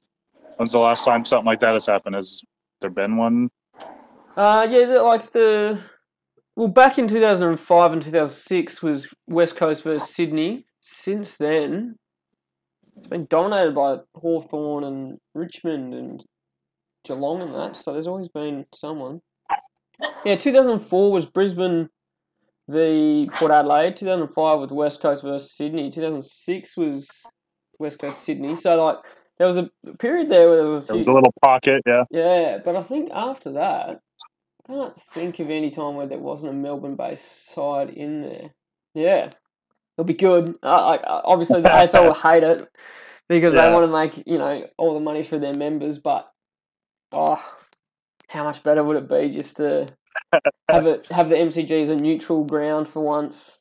when's 0.58 0.72
the 0.72 0.80
last 0.80 1.06
time 1.06 1.26
something 1.26 1.46
like 1.46 1.60
that 1.62 1.74
has 1.74 1.86
happened? 1.86 2.16
Has 2.16 2.42
there 2.82 2.90
been 2.90 3.18
one? 3.18 3.50
Uh, 4.38 4.68
yeah, 4.70 4.86
like 5.02 5.32
the 5.32 5.80
well, 6.56 6.68
back 6.68 6.98
in 6.98 7.08
two 7.08 7.20
thousand 7.20 7.48
and 7.48 7.60
five 7.60 7.94
and 7.94 8.02
two 8.02 8.12
thousand 8.12 8.36
six 8.36 8.82
was 8.82 9.08
West 9.28 9.56
Coast 9.56 9.84
versus 9.84 10.14
Sydney. 10.14 10.66
Since 10.82 11.38
then, 11.38 11.98
it's 12.98 13.08
been 13.08 13.26
dominated 13.26 13.76
by 13.76 13.98
Hawthorn 14.16 14.84
and 14.84 15.18
Richmond 15.34 15.94
and 15.94 16.26
Geelong 17.06 17.42
and 17.42 17.56
that. 17.56 17.76
So 17.76 17.94
there's 17.94 18.08
always 18.08 18.30
been 18.30 18.66
someone. 18.74 19.22
Yeah, 20.24 20.36
two 20.36 20.54
thousand 20.54 20.74
and 20.74 20.86
four 20.86 21.12
was 21.12 21.26
Brisbane 21.26 21.90
v 22.70 23.30
Port 23.38 23.52
Adelaide. 23.52 23.98
Two 23.98 24.06
thousand 24.06 24.22
and 24.24 24.34
five 24.34 24.60
was 24.60 24.72
West 24.72 25.02
Coast 25.02 25.24
versus 25.24 25.52
Sydney. 25.52 25.90
Two 25.90 26.02
thousand 26.02 26.16
and 26.16 26.26
six 26.26 26.78
was 26.78 27.08
West 27.80 28.00
Coast 28.00 28.24
Sydney. 28.24 28.56
So 28.56 28.84
like 28.84 28.98
there 29.38 29.48
was 29.48 29.58
a 29.58 29.70
period 29.98 30.30
there 30.30 30.48
where 30.48 30.58
there 30.58 30.68
were 30.68 30.78
a 30.78 30.82
There 30.82 30.98
was 30.98 31.08
a 31.08 31.12
little 31.12 31.34
pocket, 31.44 31.82
yeah. 31.88 32.04
Yeah, 32.12 32.58
but 32.64 32.76
I 32.76 32.84
think 32.84 33.10
after 33.12 33.54
that, 33.54 34.02
I 34.68 34.68
can't 34.68 35.02
think 35.14 35.40
of 35.40 35.50
any 35.50 35.72
time 35.72 35.96
where 35.96 36.08
there 36.08 36.20
wasn't 36.20 36.52
a 36.52 36.56
Melbourne-based 36.56 37.54
side 37.54 37.90
in 37.90 38.22
there. 38.22 38.50
Yeah, 38.94 39.30
it'll 39.98 40.06
be 40.06 40.14
good. 40.14 40.56
Uh, 40.62 40.88
like 40.88 41.02
obviously 41.06 41.62
the 41.62 41.70
AFL 41.70 42.04
will 42.04 42.14
hate 42.14 42.44
it 42.44 42.68
because 43.28 43.54
they 43.54 43.72
want 43.72 43.86
to 43.86 43.92
make 43.92 44.28
you 44.28 44.38
know 44.38 44.68
all 44.78 44.94
the 44.94 45.00
money 45.00 45.24
for 45.24 45.40
their 45.40 45.54
members, 45.58 46.00
but 46.00 46.30
oh, 47.12 47.56
how 48.28 48.44
much 48.44 48.62
better 48.62 48.84
would 48.84 48.98
it 48.98 49.10
be 49.10 49.30
just 49.38 49.58
to 49.58 49.88
have 50.70 50.86
it 50.86 51.08
have 51.12 51.30
the 51.30 51.36
MCG 51.36 51.72
as 51.84 51.90
a 51.90 51.96
neutral 51.96 52.44
ground 52.46 52.88
for 52.88 53.02
once? 53.04 53.58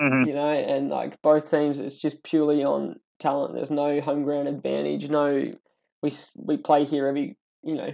Mhm. 0.00 0.26
You 0.26 0.34
know, 0.34 0.48
and 0.50 0.88
like 0.88 1.20
both 1.22 1.50
teams, 1.50 1.78
it's 1.78 1.96
just 1.96 2.22
purely 2.22 2.64
on 2.64 3.00
talent. 3.18 3.54
There's 3.54 3.70
no 3.70 4.00
home 4.00 4.22
ground 4.24 4.48
advantage. 4.48 5.10
No, 5.10 5.50
we 6.02 6.12
we 6.36 6.56
play 6.56 6.84
here 6.84 7.06
every 7.06 7.36
you 7.62 7.74
know 7.74 7.92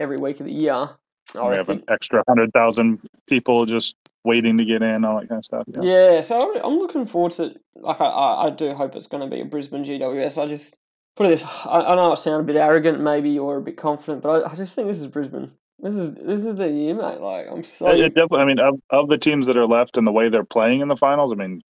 every 0.00 0.16
week 0.16 0.40
of 0.40 0.46
the 0.46 0.52
year. 0.52 0.90
Oh, 1.36 1.48
We 1.50 1.56
have 1.56 1.68
an 1.68 1.84
extra 1.88 2.22
hundred 2.28 2.52
thousand 2.52 3.00
people 3.28 3.64
just 3.66 3.96
waiting 4.24 4.56
to 4.58 4.64
get 4.64 4.82
in, 4.82 5.04
all 5.04 5.20
that 5.20 5.28
kind 5.28 5.38
of 5.38 5.44
stuff. 5.44 5.64
Yeah. 5.80 5.82
Yeah, 6.14 6.20
so 6.22 6.38
I'm- 6.40 6.60
I'm 6.64 6.78
looking 6.78 7.06
forward 7.06 7.32
to. 7.32 7.54
Like, 7.76 8.00
I, 8.00 8.04
I, 8.06 8.46
I 8.46 8.50
do 8.50 8.72
hope 8.74 8.94
it's 8.96 9.06
going 9.06 9.22
to 9.28 9.34
be 9.34 9.42
a 9.42 9.44
Brisbane 9.44 9.84
GWS. 9.84 10.40
I 10.40 10.46
just 10.46 10.76
put 11.16 11.26
it 11.26 11.30
this. 11.30 11.44
I, 11.44 11.80
I 11.80 11.94
know 11.94 12.12
I 12.12 12.14
sound 12.14 12.40
a 12.40 12.44
bit 12.52 12.56
arrogant, 12.56 13.00
maybe, 13.00 13.38
or 13.38 13.56
a 13.58 13.60
bit 13.62 13.76
confident, 13.76 14.22
but 14.22 14.44
I, 14.44 14.50
I 14.50 14.54
just 14.54 14.74
think 14.74 14.88
this 14.88 15.00
is 15.00 15.06
Brisbane. 15.08 15.52
This 15.78 15.94
is 15.94 16.14
this 16.14 16.44
is 16.44 16.56
the 16.56 16.70
year, 16.70 16.94
mate. 16.94 17.20
Like, 17.20 17.46
I'm 17.50 17.64
so. 17.64 17.88
It 17.88 18.14
definitely, 18.14 18.40
I 18.40 18.44
mean, 18.46 18.58
of, 18.60 18.80
of 18.90 19.08
the 19.08 19.18
teams 19.18 19.46
that 19.46 19.56
are 19.56 19.66
left 19.66 19.98
and 19.98 20.06
the 20.06 20.12
way 20.12 20.28
they're 20.28 20.44
playing 20.44 20.80
in 20.80 20.88
the 20.88 20.96
finals, 20.96 21.32
I 21.32 21.34
mean, 21.36 21.60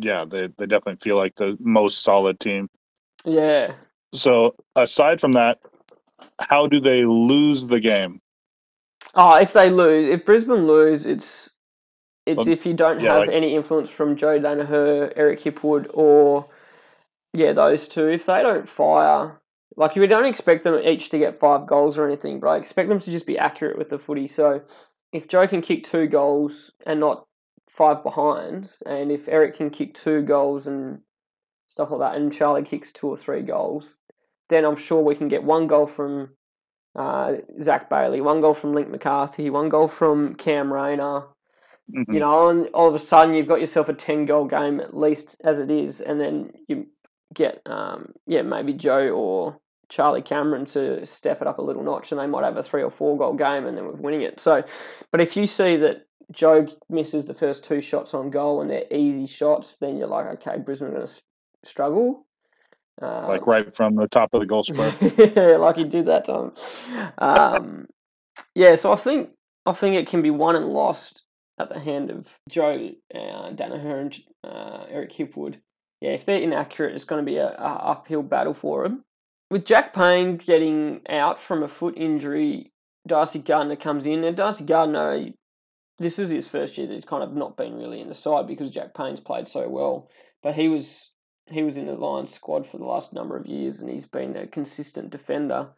yeah, 0.00 0.24
they, 0.24 0.48
they 0.58 0.66
definitely 0.66 0.96
feel 1.02 1.16
like 1.16 1.34
the 1.36 1.56
most 1.60 2.02
solid 2.02 2.40
team. 2.40 2.68
Yeah, 3.24 3.74
So 4.14 4.54
aside 4.74 5.20
from 5.20 5.32
that, 5.32 5.58
how 6.40 6.66
do 6.66 6.80
they 6.80 7.04
lose 7.04 7.66
the 7.66 7.80
game? 7.80 8.20
Oh, 9.14 9.34
if 9.36 9.52
they 9.52 9.70
lose, 9.70 10.10
if 10.10 10.24
Brisbane 10.24 10.66
lose, 10.66 11.06
it's 11.06 11.50
it's 12.26 12.38
Well, 12.38 12.48
if 12.48 12.66
you 12.66 12.74
don't 12.74 13.00
yeah, 13.00 13.14
have 13.14 13.28
like- 13.28 13.30
any 13.30 13.54
influence 13.54 13.90
from 13.90 14.16
Joe 14.16 14.38
Daniher, 14.40 15.12
Eric 15.16 15.40
Hipwood, 15.42 15.90
or 15.94 16.48
yeah, 17.32 17.52
those 17.52 17.88
two. 17.88 18.08
If 18.08 18.26
they 18.26 18.42
don't 18.42 18.68
fire, 18.68 19.40
like 19.76 19.94
we 19.94 20.06
don't 20.06 20.24
expect 20.24 20.64
them 20.64 20.80
each 20.84 21.10
to 21.10 21.18
get 21.18 21.38
five 21.38 21.66
goals 21.66 21.98
or 21.98 22.06
anything, 22.06 22.40
but 22.40 22.48
I 22.48 22.56
expect 22.56 22.88
them 22.88 23.00
to 23.00 23.10
just 23.10 23.26
be 23.26 23.38
accurate 23.38 23.78
with 23.78 23.90
the 23.90 23.98
footy. 23.98 24.26
So 24.26 24.62
if 25.12 25.28
Joe 25.28 25.46
can 25.46 25.62
kick 25.62 25.84
two 25.84 26.06
goals 26.06 26.72
and 26.86 27.00
not 27.00 27.26
five 27.68 28.02
behinds, 28.02 28.82
and 28.86 29.12
if 29.12 29.28
Eric 29.28 29.56
can 29.56 29.70
kick 29.70 29.94
two 29.94 30.22
goals 30.22 30.66
and 30.66 31.00
stuff 31.66 31.90
like 31.90 32.00
that, 32.00 32.16
and 32.16 32.32
Charlie 32.32 32.62
kicks 32.62 32.90
two 32.90 33.08
or 33.08 33.16
three 33.16 33.42
goals, 33.42 33.98
then 34.48 34.64
I'm 34.64 34.76
sure 34.76 35.02
we 35.02 35.14
can 35.14 35.28
get 35.28 35.44
one 35.44 35.66
goal 35.66 35.86
from 35.86 36.30
uh, 36.94 37.34
Zac 37.62 37.90
Bailey, 37.90 38.22
one 38.22 38.40
goal 38.40 38.54
from 38.54 38.72
Link 38.72 38.88
McCarthy, 38.88 39.50
one 39.50 39.68
goal 39.68 39.88
from 39.88 40.34
Cam 40.36 40.72
Rayner. 40.72 41.24
Mhm. 41.94 42.14
You 42.14 42.20
know, 42.20 42.48
and 42.48 42.68
all 42.74 42.88
of 42.88 42.94
a 42.94 42.98
sudden 42.98 43.34
you've 43.34 43.46
got 43.46 43.60
yourself 43.60 43.88
a 43.88 43.94
ten 43.94 44.24
goal 44.24 44.46
game 44.46 44.80
at 44.80 44.96
least 44.96 45.40
as 45.44 45.60
it 45.60 45.70
is, 45.70 46.00
and 46.00 46.20
then 46.20 46.50
you 46.66 46.86
get 47.34 47.60
um, 47.66 48.12
yeah 48.26 48.42
maybe 48.42 48.72
Joe 48.72 49.10
or 49.10 49.58
Charlie 49.88 50.22
Cameron 50.22 50.66
to 50.66 51.04
step 51.06 51.40
it 51.40 51.46
up 51.46 51.58
a 51.58 51.62
little 51.62 51.82
notch, 51.82 52.10
and 52.10 52.20
they 52.20 52.26
might 52.26 52.44
have 52.44 52.56
a 52.56 52.62
three 52.62 52.82
or 52.82 52.90
four 52.90 53.16
goal 53.16 53.34
game, 53.34 53.66
and 53.66 53.76
then 53.76 53.84
we're 53.84 53.92
winning 53.92 54.22
it. 54.22 54.40
So, 54.40 54.64
but 55.12 55.20
if 55.20 55.36
you 55.36 55.46
see 55.46 55.76
that 55.76 56.06
Joe 56.32 56.66
misses 56.88 57.26
the 57.26 57.34
first 57.34 57.64
two 57.64 57.80
shots 57.80 58.14
on 58.14 58.30
goal 58.30 58.60
and 58.60 58.70
they're 58.70 58.92
easy 58.92 59.26
shots, 59.26 59.76
then 59.76 59.96
you're 59.96 60.08
like, 60.08 60.26
okay, 60.26 60.58
Brisbane 60.58 60.88
are 60.88 60.92
going 60.92 61.06
to 61.06 61.12
struggle. 61.64 62.26
Uh, 63.00 63.26
like 63.28 63.46
right 63.46 63.74
from 63.74 63.94
the 63.94 64.08
top 64.08 64.32
of 64.32 64.40
the 64.40 64.46
goal 64.46 64.64
square. 64.64 64.94
yeah, 65.18 65.56
like 65.58 65.76
he 65.76 65.84
did 65.84 66.06
that 66.06 66.24
time. 66.24 66.52
Um, 67.18 67.86
yeah, 68.54 68.74
so 68.74 68.92
I 68.92 68.96
think 68.96 69.34
I 69.66 69.72
think 69.72 69.96
it 69.96 70.08
can 70.08 70.22
be 70.22 70.30
won 70.30 70.56
and 70.56 70.66
lost 70.66 71.22
at 71.58 71.68
the 71.68 71.78
hand 71.78 72.10
of 72.10 72.38
Joe 72.48 72.90
uh, 73.14 73.50
Daniher 73.50 74.00
and 74.00 74.18
uh, 74.42 74.84
Eric 74.88 75.12
Hipwood. 75.12 75.56
Yeah, 76.00 76.10
if 76.10 76.24
they're 76.24 76.40
inaccurate, 76.40 76.94
it's 76.94 77.04
going 77.04 77.24
to 77.24 77.30
be 77.30 77.36
a, 77.36 77.48
a 77.48 77.90
uphill 77.90 78.22
battle 78.22 78.54
for 78.54 78.82
them. 78.82 79.04
With 79.50 79.64
Jack 79.64 79.92
Payne 79.92 80.32
getting 80.32 81.02
out 81.08 81.38
from 81.38 81.62
a 81.62 81.68
foot 81.68 81.94
injury, 81.96 82.72
Darcy 83.06 83.38
Gardiner 83.38 83.76
comes 83.76 84.06
in. 84.06 84.24
And 84.24 84.36
Darcy 84.36 84.64
Gardiner, 84.64 85.30
this 85.98 86.18
is 86.18 86.30
his 86.30 86.48
first 86.48 86.76
year 86.76 86.86
that 86.86 86.94
he's 86.94 87.04
kind 87.04 87.22
of 87.22 87.34
not 87.34 87.56
been 87.56 87.76
really 87.76 88.00
in 88.00 88.08
the 88.08 88.14
side 88.14 88.46
because 88.46 88.70
Jack 88.70 88.94
Payne's 88.94 89.20
played 89.20 89.46
so 89.46 89.68
well. 89.68 90.08
But 90.42 90.54
he 90.54 90.68
was 90.68 91.12
he 91.48 91.62
was 91.62 91.76
in 91.76 91.86
the 91.86 91.92
Lions 91.92 92.34
squad 92.34 92.66
for 92.66 92.76
the 92.78 92.84
last 92.84 93.12
number 93.12 93.36
of 93.36 93.46
years 93.46 93.78
and 93.78 93.88
he's 93.88 94.04
been 94.04 94.36
a 94.36 94.48
consistent 94.48 95.10
defender. 95.10 95.68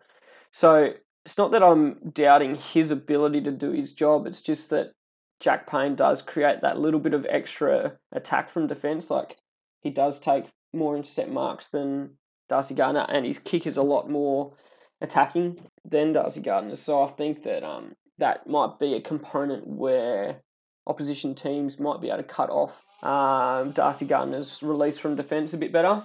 So 0.51 0.95
it's 1.27 1.37
not 1.37 1.51
that 1.51 1.63
I'm 1.63 1.99
doubting 2.11 2.55
his 2.55 2.91
ability 2.91 3.43
to 3.43 3.51
do 3.51 3.73
his 3.73 3.93
job, 3.93 4.27
it's 4.27 4.41
just 4.41 4.71
that 4.71 4.93
Jack 5.41 5.69
Payne 5.69 5.95
does 5.95 6.23
create 6.23 6.63
that 6.63 6.79
little 6.79 7.01
bit 7.01 7.13
of 7.13 7.27
extra 7.29 7.99
attack 8.13 8.49
from 8.49 8.67
defence. 8.67 9.11
Like 9.11 9.37
he 9.81 9.91
does 9.91 10.19
take 10.19 10.47
more 10.73 10.97
intercept 10.97 11.31
marks 11.31 11.69
than 11.69 12.17
Darcy 12.49 12.75
Gardiner 12.75 13.07
and 13.09 13.27
his 13.27 13.39
kick 13.39 13.67
is 13.67 13.77
a 13.77 13.83
lot 13.83 14.11
more 14.11 14.53
attacking 15.01 15.61
than 15.85 16.13
Darcy 16.13 16.41
Gardiner. 16.41 16.77
So 16.77 17.03
I 17.03 17.09
think 17.09 17.43
that 17.45 17.65
um 17.65 17.95
that 18.19 18.47
might 18.47 18.79
be 18.79 18.95
a 18.95 19.01
component 19.01 19.67
where 19.67 20.43
opposition 20.87 21.35
teams 21.35 21.79
might 21.79 22.01
be 22.01 22.09
able 22.09 22.19
to 22.19 22.25
cut 22.25 22.51
off 22.51 22.83
um, 23.03 23.71
Darcy 23.73 24.07
Gardiner's 24.07 24.63
release 24.63 24.99
from 24.99 25.15
defence 25.15 25.53
a 25.55 25.59
bit 25.59 25.73
better. 25.73 26.03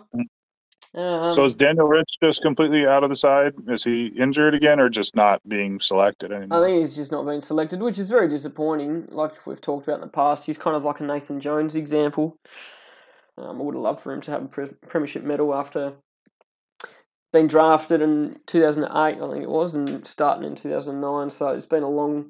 Um, 0.96 1.32
so 1.32 1.44
is 1.44 1.56
Daniel 1.56 1.88
Rich 1.88 2.18
just 2.22 2.44
completely 2.44 2.86
out 2.86 3.04
of 3.04 3.10
the 3.10 3.16
side? 3.16 3.54
Is 3.68 3.84
he 3.84 4.08
injured 4.08 4.54
again, 4.54 4.80
or 4.80 4.90
just 4.90 5.16
not 5.16 5.42
being 5.48 5.80
selected 5.80 6.32
anymore? 6.32 6.64
I 6.64 6.70
think 6.70 6.82
he's 6.82 6.96
just 6.96 7.12
not 7.12 7.26
being 7.26 7.42
selected, 7.42 7.82
which 7.82 7.98
is 7.98 8.10
very 8.10 8.30
disappointing. 8.30 9.08
Like 9.10 9.48
we've 9.48 9.62
talked 9.62 9.88
about 9.88 9.96
in 9.96 10.02
the 10.02 10.08
past, 10.08 10.46
he's 10.46 10.58
kind 10.60 10.76
of 10.76 10.84
like 10.84 11.00
a 11.00 11.04
Nathan 11.04 11.40
Jones 11.40 11.76
example. 11.76 12.38
Um, 13.40 13.60
I 13.60 13.64
would 13.64 13.74
have 13.74 13.82
loved 13.82 14.02
for 14.02 14.14
him 14.14 14.22
to 14.22 14.32
have 14.32 14.44
a 14.44 14.48
pre- 14.48 14.76
premiership 14.88 15.24
medal 15.24 15.56
after 15.56 15.94
being 17.34 17.48
drafted 17.48 18.02
in 18.02 18.40
2008, 18.46 18.90
I 18.94 19.16
think 19.16 19.44
it 19.44 19.50
was, 19.50 19.74
and 19.74 20.06
starting 20.06 20.46
in 20.46 20.56
2009. 20.56 21.32
So 21.32 21.48
it's 21.50 21.66
been 21.66 21.84
a 21.84 21.90
long, 21.90 22.30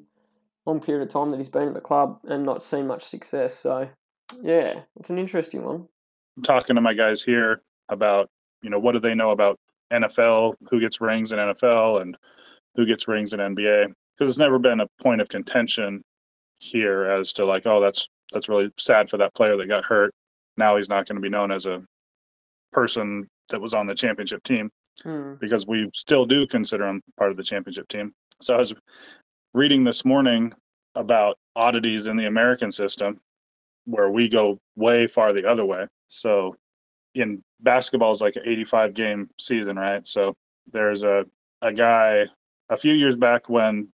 long 0.65 0.79
period 0.79 1.05
of 1.05 1.13
time 1.13 1.29
that 1.29 1.38
he's 1.38 1.50
been 1.50 1.67
at 1.67 1.74
the 1.74 1.81
club 1.81 2.19
and 2.24 2.45
not 2.45 2.63
seen 2.63 2.88
much 2.88 3.03
success. 3.03 3.60
So, 3.60 3.89
yeah, 4.41 4.79
it's 4.98 5.10
an 5.10 5.19
interesting 5.19 5.63
one. 5.63 5.88
I'm 6.38 6.43
talking 6.43 6.75
to 6.75 6.81
my 6.81 6.93
guys 6.93 7.22
here 7.22 7.62
about 7.89 8.29
you 8.63 8.69
know 8.69 8.79
what 8.79 8.93
do 8.93 9.00
they 9.00 9.13
know 9.13 9.31
about 9.31 9.60
NFL, 9.91 10.55
who 10.69 10.79
gets 10.79 11.01
rings 11.01 11.33
in 11.33 11.38
NFL, 11.38 12.01
and 12.01 12.17
who 12.75 12.86
gets 12.86 13.07
rings 13.07 13.33
in 13.33 13.39
NBA, 13.41 13.93
because 14.17 14.29
it's 14.29 14.39
never 14.39 14.57
been 14.57 14.79
a 14.79 14.88
point 15.01 15.22
of 15.22 15.27
contention 15.27 16.01
here 16.60 17.03
as 17.03 17.33
to 17.33 17.45
like, 17.45 17.67
oh, 17.67 17.81
that's 17.81 18.07
that's 18.31 18.48
really 18.48 18.72
sad 18.79 19.10
for 19.10 19.17
that 19.17 19.36
player 19.36 19.57
that 19.57 19.67
got 19.67 19.83
hurt. 19.83 20.13
Now 20.55 20.77
he's 20.77 20.89
not 20.89 21.07
going 21.07 21.17
to 21.17 21.22
be 21.22 21.29
known 21.29 21.51
as 21.51 21.65
a 21.65 21.83
person 22.72 23.27
that 23.50 23.62
was 23.62 23.74
on 23.74 23.86
the 23.86 23.93
championship 23.93 24.43
team 24.43 24.72
Hmm. 25.02 25.34
because 25.40 25.66
we 25.66 25.90
still 25.94 26.26
do 26.26 26.46
consider 26.46 26.88
him 26.88 27.02
part 27.18 27.32
of 27.32 27.38
the 27.38 27.44
championship 27.44 27.88
team. 27.88 28.14
So 28.42 28.54
I 28.54 28.60
was 28.60 28.74
reading 29.54 29.84
this 29.84 30.06
morning 30.06 30.54
about 30.96 31.38
oddities 31.56 32.08
in 32.08 32.16
the 32.16 32.28
American 32.28 32.72
system 32.72 33.20
where 33.86 34.10
we 34.10 34.30
go 34.30 34.60
way 34.76 35.08
far 35.08 35.34
the 35.34 35.50
other 35.50 35.66
way. 35.66 35.88
So 36.08 36.56
in 37.16 37.44
basketball 37.60 38.12
is 38.12 38.22
like 38.22 38.36
an 38.36 38.44
85 38.46 38.94
game 38.94 39.30
season, 39.40 39.78
right? 39.78 40.06
So 40.08 40.36
there's 40.72 41.04
a, 41.04 41.26
a 41.62 41.74
guy 41.74 42.26
a 42.70 42.78
few 42.78 42.94
years 42.94 43.16
back 43.16 43.50
when 43.50 43.90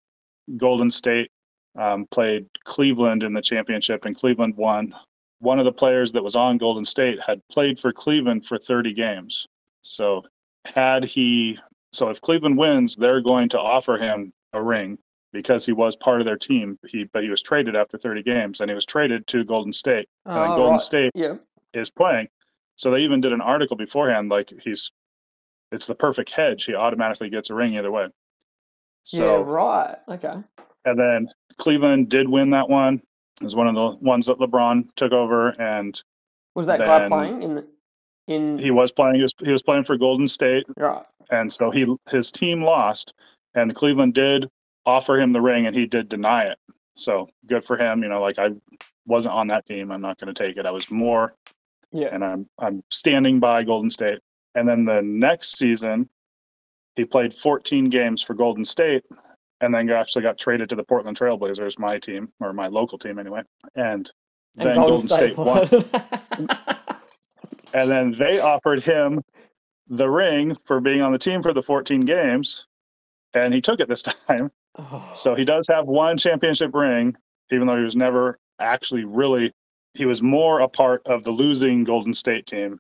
Golden 0.58 0.90
State 0.90 1.30
um, 1.78 2.08
played 2.10 2.46
Cleveland 2.64 3.24
in 3.24 3.34
the 3.34 3.42
championship 3.42 4.06
and 4.06 4.16
Cleveland 4.16 4.56
won. 4.56 4.94
One 5.40 5.60
of 5.60 5.66
the 5.66 5.72
players 5.72 6.12
that 6.14 6.24
was 6.24 6.36
on 6.36 6.58
Golden 6.58 6.86
State 6.86 7.20
had 7.26 7.42
played 7.52 7.78
for 7.78 7.92
Cleveland 7.92 8.46
for 8.46 8.58
30 8.58 8.94
games. 8.94 9.46
So 9.82 10.24
had 10.66 11.04
he 11.04 11.58
so 11.94 12.10
if 12.10 12.20
Cleveland 12.22 12.58
wins, 12.58 12.96
they're 12.96 13.22
going 13.22 13.48
to 13.50 13.60
offer 13.60 13.98
him 13.98 14.34
a 14.54 14.62
ring 14.62 14.98
because 15.32 15.66
he 15.66 15.72
was 15.72 15.96
part 15.96 16.20
of 16.22 16.28
their 16.28 16.38
team. 16.38 16.78
He 16.88 17.06
but 17.06 17.24
he 17.24 17.30
was 17.30 17.42
traded 17.42 17.76
after 17.76 17.98
30 17.98 18.24
games 18.24 18.62
and 18.62 18.70
he 18.70 18.76
was 18.76 18.86
traded 18.86 19.28
to 19.28 19.44
Golden 19.46 19.72
State. 19.74 20.08
And 20.26 20.38
Oh, 20.38 20.56
Golden 20.56 20.72
right. 20.74 20.82
State 20.82 21.12
Yeah. 21.16 21.36
is 21.74 21.90
playing. 21.90 22.28
So 22.76 22.92
they 22.92 23.00
even 23.02 23.22
did 23.22 23.32
an 23.34 23.42
article 23.42 23.78
beforehand 23.78 24.30
like 24.30 24.52
he's 24.62 24.92
it's 25.72 25.88
the 25.88 25.96
perfect 25.96 26.32
hedge. 26.32 26.66
He 26.66 26.76
automatically 26.76 27.30
gets 27.30 27.50
a 27.50 27.56
ring 27.56 27.76
either 27.76 27.92
way. 27.92 28.08
So 29.04 29.38
yeah, 29.40 29.44
right. 29.46 29.98
Okay. 30.10 30.36
and 30.86 31.00
then 31.00 31.30
Cleveland 31.58 32.10
did 32.10 32.28
win 32.28 32.50
that 32.52 32.70
one. 32.70 33.02
It 33.42 33.44
was 33.44 33.56
one 33.56 33.68
of 33.68 33.76
the 33.76 33.92
ones 34.06 34.26
that 34.28 34.38
LeBron 34.40 34.88
took 34.96 35.12
over 35.12 35.50
and 35.62 36.02
Was 36.56 36.68
that 36.68 36.80
guy 36.80 37.00
Then- 37.00 37.10
playing 37.10 37.44
in 37.44 37.54
the 37.56 37.68
in 38.28 38.58
he 38.58 38.72
was 38.72 38.92
playing 38.92 39.16
he 39.16 39.22
was, 39.22 39.34
he 39.44 39.52
was 39.52 39.62
playing 39.62 39.84
for 39.84 39.98
Golden 39.98 40.28
State 40.28 40.66
right? 40.78 41.04
and 41.32 41.52
so 41.52 41.70
he 41.72 41.86
his 42.10 42.32
team 42.32 42.64
lost 42.64 43.14
and 43.54 43.74
cleveland 43.76 44.14
did 44.14 44.50
offer 44.86 45.20
him 45.20 45.32
the 45.34 45.42
ring 45.42 45.66
and 45.68 45.76
he 45.76 45.86
did 45.86 46.10
deny 46.10 46.44
it 46.44 46.58
so 46.96 47.28
good 47.48 47.64
for 47.64 47.78
him 47.78 48.02
you 48.04 48.10
know 48.10 48.22
like 48.22 48.38
i 48.40 48.50
wasn't 49.08 49.34
on 49.34 49.48
that 49.48 49.66
team 49.66 49.92
i'm 49.92 50.02
not 50.02 50.18
going 50.20 50.34
to 50.34 50.44
take 50.46 50.58
it 50.58 50.66
i 50.66 50.72
was 50.72 50.90
more 50.92 51.34
Yeah. 51.92 52.10
and 52.12 52.24
i'm 52.24 52.48
i'm 52.60 52.84
standing 52.92 53.40
by 53.40 53.64
golden 53.64 53.90
state 53.90 54.20
and 54.56 54.68
then 54.70 54.86
the 54.86 55.02
next 55.02 55.58
season 55.58 56.08
he 56.96 57.04
played 57.06 57.34
14 57.34 57.90
games 57.90 58.22
for 58.22 58.34
golden 58.34 58.64
state 58.64 59.04
and 59.62 59.74
then 59.74 59.90
actually 59.90 60.22
got 60.22 60.38
traded 60.38 60.70
to 60.70 60.76
the 60.76 60.84
portland 60.84 61.18
trailblazers 61.18 61.78
my 61.80 61.98
team 61.98 62.30
or 62.40 62.54
my 62.54 62.68
local 62.68 62.98
team 62.98 63.18
anyway 63.20 63.42
and 63.76 64.12
And 64.58 64.70
then 64.70 64.76
golden, 64.76 65.08
state, 65.08 65.36
won 65.38 65.68
won. 65.72 65.86
and 67.74 67.90
then 67.90 68.12
they 68.12 68.40
offered 68.40 68.84
him 68.84 69.22
the 69.88 70.10
ring 70.10 70.56
for 70.56 70.80
being 70.80 71.02
on 71.02 71.12
the 71.12 71.18
team 71.18 71.42
for 71.42 71.54
the 71.54 71.62
14 71.62 72.02
games 72.02 72.66
and 73.34 73.54
he 73.54 73.62
took 73.62 73.80
it 73.80 73.88
this 73.88 74.02
time 74.28 74.52
Oh, 74.78 75.10
So 75.14 75.36
he 75.36 75.46
does 75.46 75.68
have 75.70 75.86
one 75.86 76.18
championship 76.18 76.76
ring, 76.76 77.16
even 77.50 77.66
though 77.66 77.78
he 77.78 77.84
was 77.84 77.96
never 77.96 78.38
actually 78.60 79.06
really. 79.06 79.54
He 79.94 80.06
was 80.06 80.22
more 80.22 80.60
a 80.60 80.68
part 80.68 81.02
of 81.08 81.24
the 81.24 81.32
losing 81.32 81.86
Golden 81.86 82.14
State 82.14 82.46
team 82.46 82.80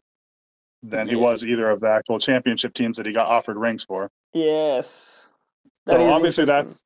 than 0.84 1.08
he 1.08 1.15
Yeah. 1.15 1.21
was 1.21 1.45
either 1.45 1.69
of 1.69 1.80
the 1.80 1.88
actual 1.88 2.19
championship 2.19 2.74
teams 2.74 2.98
that 2.98 3.06
he 3.06 3.13
got 3.13 3.28
offered 3.28 3.56
rings 3.56 3.86
for. 3.86 4.12
yes. 4.34 5.26
So 5.88 6.06
obviously 6.10 6.43
that's 6.43 6.84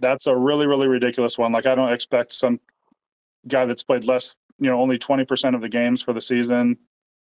that's 0.00 0.26
a 0.26 0.36
really 0.36 0.66
really 0.66 0.88
ridiculous 0.88 1.38
one. 1.38 1.52
Like 1.52 1.64
I 1.64 1.74
don't 1.74 1.92
expect 1.92 2.34
some 2.34 2.60
guy 3.48 3.64
that's 3.64 3.84
played 3.84 4.04
less, 4.04 4.36
you 4.58 4.68
know, 4.68 4.78
only 4.82 4.98
twenty 4.98 5.24
percent 5.24 5.54
of 5.56 5.62
the 5.62 5.68
games 5.70 6.02
for 6.02 6.12
the 6.12 6.20
season 6.20 6.76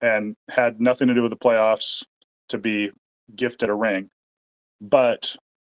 and 0.01 0.37
had 0.49 0.81
nothing 0.81 1.09
to 1.09 1.15
do 1.15 1.23
with 1.23 1.31
the 1.31 1.37
playoffs 1.37 2.05
to 2.49 2.59
be 2.59 2.91
gifted 3.35 3.69
a 3.69 3.75
ring. 3.75 4.09
But 4.81 5.35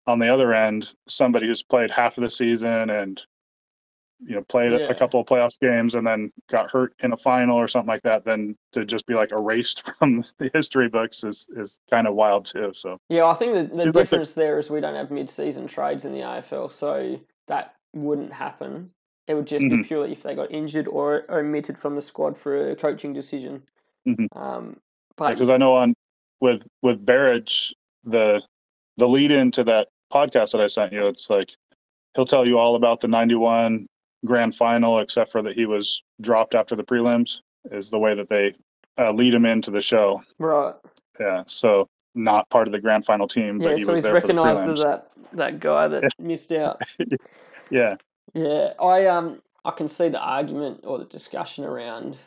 on 0.08 0.20
the 0.20 0.28
other 0.28 0.54
end, 0.54 0.94
somebody 1.08 1.48
who's 1.48 1.64
played 1.64 1.92
half 1.92 2.18
of 2.18 2.24
the 2.24 2.30
season 2.30 2.90
and 2.90 3.24
you 4.24 4.36
know 4.36 4.44
played 4.44 4.72
a- 4.72 4.80
Yeah. 4.82 4.86
a 4.90 4.96
couple 4.96 5.20
of 5.20 5.26
playoffs 5.26 5.60
games 5.60 5.96
and 5.96 6.06
then 6.06 6.32
got 6.48 6.70
hurt 6.70 6.94
in 7.00 7.12
a 7.12 7.18
final 7.18 7.58
or 7.58 7.68
something 7.68 7.88
like 7.88 8.04
that, 8.04 8.24
then 8.24 8.56
to 8.74 8.86
just 8.86 9.08
be 9.08 9.16
like 9.16 9.32
erased 9.32 9.84
from 9.98 10.24
the 10.38 10.52
history 10.54 10.88
books 10.88 11.24
is 11.24 11.48
is 11.56 11.80
kind 11.90 12.08
of 12.08 12.14
wild 12.14 12.46
too. 12.46 12.72
So 12.74 13.00
Yeah, 13.10 13.26
I 13.26 13.34
think 13.34 13.54
the, 13.54 13.64
the 13.64 13.70
Seems 13.70 13.86
like 13.86 13.94
the- 13.94 14.02
difference 14.02 14.34
there 14.36 14.60
is 14.60 14.70
we 14.70 14.80
don't 14.82 14.96
have 14.96 15.10
mid-season 15.10 15.66
trades 15.68 16.06
in 16.06 16.14
the 16.14 16.22
AFL, 16.22 16.72
so 16.72 17.20
that 17.48 17.76
wouldn't 17.94 18.32
happen. 18.32 18.92
It 19.28 19.34
would 19.34 19.48
just 19.48 19.64
be 19.64 19.70
Mhm. 19.78 19.86
purely 19.88 20.12
if 20.12 20.22
they 20.24 20.36
got 20.36 20.52
injured 20.52 20.88
or 20.88 21.26
omitted 21.30 21.78
from 21.80 21.96
the 21.96 22.02
squad 22.02 22.38
for 22.38 22.70
a 22.72 22.76
coaching 22.76 23.14
decision. 23.14 23.64
Mhm. 24.08 24.28
Um, 24.36 24.78
but 25.16 25.32
because 25.32 25.50
I 25.50 25.58
know 25.58 25.76
on 25.76 25.94
with 26.40 26.64
with 26.82 27.06
Barrage 27.06 27.72
the 28.04 28.42
the 28.98 29.08
lead 29.08 29.32
into 29.32 29.64
that 29.66 29.88
podcast 30.12 30.52
that 30.52 30.62
I 30.62 30.68
sent 30.68 30.94
you, 30.94 31.08
it's 31.08 31.30
like 31.30 31.56
he'll 32.16 32.26
tell 32.26 32.46
you 32.46 32.58
all 32.58 32.76
about 32.76 33.00
the 33.00 33.08
'91 33.08 33.88
grand 34.26 34.56
final, 34.56 35.00
except 35.00 35.32
for 35.32 35.42
that 35.44 35.56
he 35.56 35.66
was 35.66 36.04
dropped 36.20 36.56
after 36.56 36.76
the 36.76 36.84
prelims. 36.84 37.40
Is 37.72 37.90
the 37.92 38.00
way 38.00 38.16
that 38.16 38.28
they 38.28 38.56
uh, 38.98 39.12
lead 39.12 39.34
him 39.34 39.46
into 39.46 39.72
the 39.72 39.82
show. 39.82 40.22
right, 40.40 40.74
Yeah, 41.20 41.44
so 41.46 41.88
not 42.16 42.50
part 42.50 42.68
of 42.68 42.72
the 42.72 42.80
grand 42.80 43.06
final 43.06 43.28
team, 43.28 43.60
but 43.60 43.70
yeah, 43.70 43.76
he 43.78 43.84
so 43.84 43.94
was 43.94 43.98
he's 43.98 44.04
there 44.04 44.14
recognised 44.14 44.68
as 44.68 44.80
that 44.80 45.10
that 45.34 45.60
guy 45.60 45.88
that 45.88 46.12
missed 46.20 46.52
out. 46.52 46.82
Yeah, 47.70 47.96
Yeah, 48.34 48.74
I 48.82 49.06
um 49.06 49.42
I 49.64 49.72
can 49.72 49.88
see 49.88 50.10
the 50.10 50.20
argument 50.20 50.82
or 50.84 50.98
the 50.98 51.06
discussion 51.06 51.64
around 51.64 52.18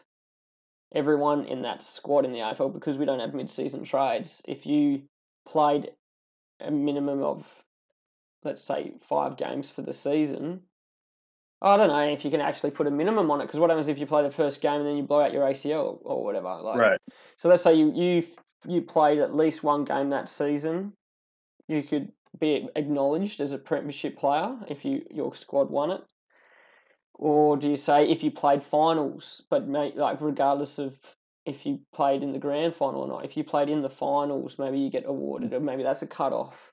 everyone 0.95 1.45
in 1.45 1.63
that 1.63 1.83
squad 1.83 2.25
in 2.25 2.33
the 2.33 2.39
AFL 2.39 2.73
because 2.73 2.97
we 2.97 3.05
don't 3.05 3.21
have 3.21 3.35
mid-season 3.35 3.85
trades. 3.85 4.41
If 4.47 4.67
you 4.67 5.03
played 5.47 5.91
a 6.61 6.71
minimum 6.71 7.23
of 7.23 7.47
let's 8.45 8.63
say 8.63 8.93
five 9.01 9.37
games 9.37 9.71
for 9.71 9.83
the 9.83 9.93
season, 9.93 10.61
I 11.63 11.77
don't 11.77 11.89
know 11.89 12.01
if 12.01 12.25
you 12.25 12.31
can 12.31 12.41
actually 12.41 12.71
put 12.71 12.87
a 12.87 12.91
minimum 12.91 13.31
on 13.31 13.41
it 13.41 13.45
because 13.45 13.59
what 13.59 13.71
happens 13.71 13.89
if 13.89 13.99
you 13.99 14.07
play 14.07 14.23
the 14.23 14.31
first 14.31 14.61
game 14.61 14.81
and 14.81 14.87
then 14.87 14.97
you 14.97 15.03
blow 15.03 15.23
out 15.23 15.33
your 15.33 15.45
ACL 15.45 15.99
or 16.03 16.23
whatever? 16.23 16.55
Like, 16.63 16.79
right. 16.79 17.01
so 17.37 17.49
let's 17.49 17.63
say 17.63 17.75
you 17.75 17.93
you 17.95 18.23
you 18.67 18.83
played 18.83 19.19
at 19.19 19.35
least 19.35 19.63
one 19.63 19.85
game 19.85 20.11
that 20.11 20.29
season, 20.29 20.93
you 21.69 21.83
could 21.83 22.13
be 22.39 22.69
acknowledged 22.77 23.41
as 23.41 23.53
a 23.53 23.59
premiership 23.59 24.19
player 24.19 24.57
if 24.69 24.85
you 24.85 25.03
your 25.11 25.35
squad 25.35 25.71
won 25.71 25.91
it. 25.91 26.03
Or 27.15 27.57
do 27.57 27.71
you 27.71 27.77
say 27.77 28.09
if 28.11 28.23
you 28.23 28.31
played 28.31 28.63
finals, 28.63 29.43
but 29.49 29.69
mate, 29.69 29.97
like 29.97 30.21
regardless 30.21 30.79
of 30.79 30.99
if 31.47 31.65
you 31.67 31.81
played 31.93 32.23
in 32.23 32.33
the 32.33 32.39
grand 32.39 32.75
final 32.75 33.03
or 33.03 33.09
not, 33.09 33.25
if 33.25 33.37
you 33.37 33.45
played 33.45 33.69
in 33.69 33.83
the 33.83 33.91
finals, 33.91 34.59
maybe 34.59 34.79
you 34.79 34.91
get 34.91 35.05
awarded, 35.07 35.53
or 35.53 35.61
maybe 35.61 35.83
that's 35.83 36.03
a 36.03 36.07
cut 36.07 36.33
off. 36.33 36.73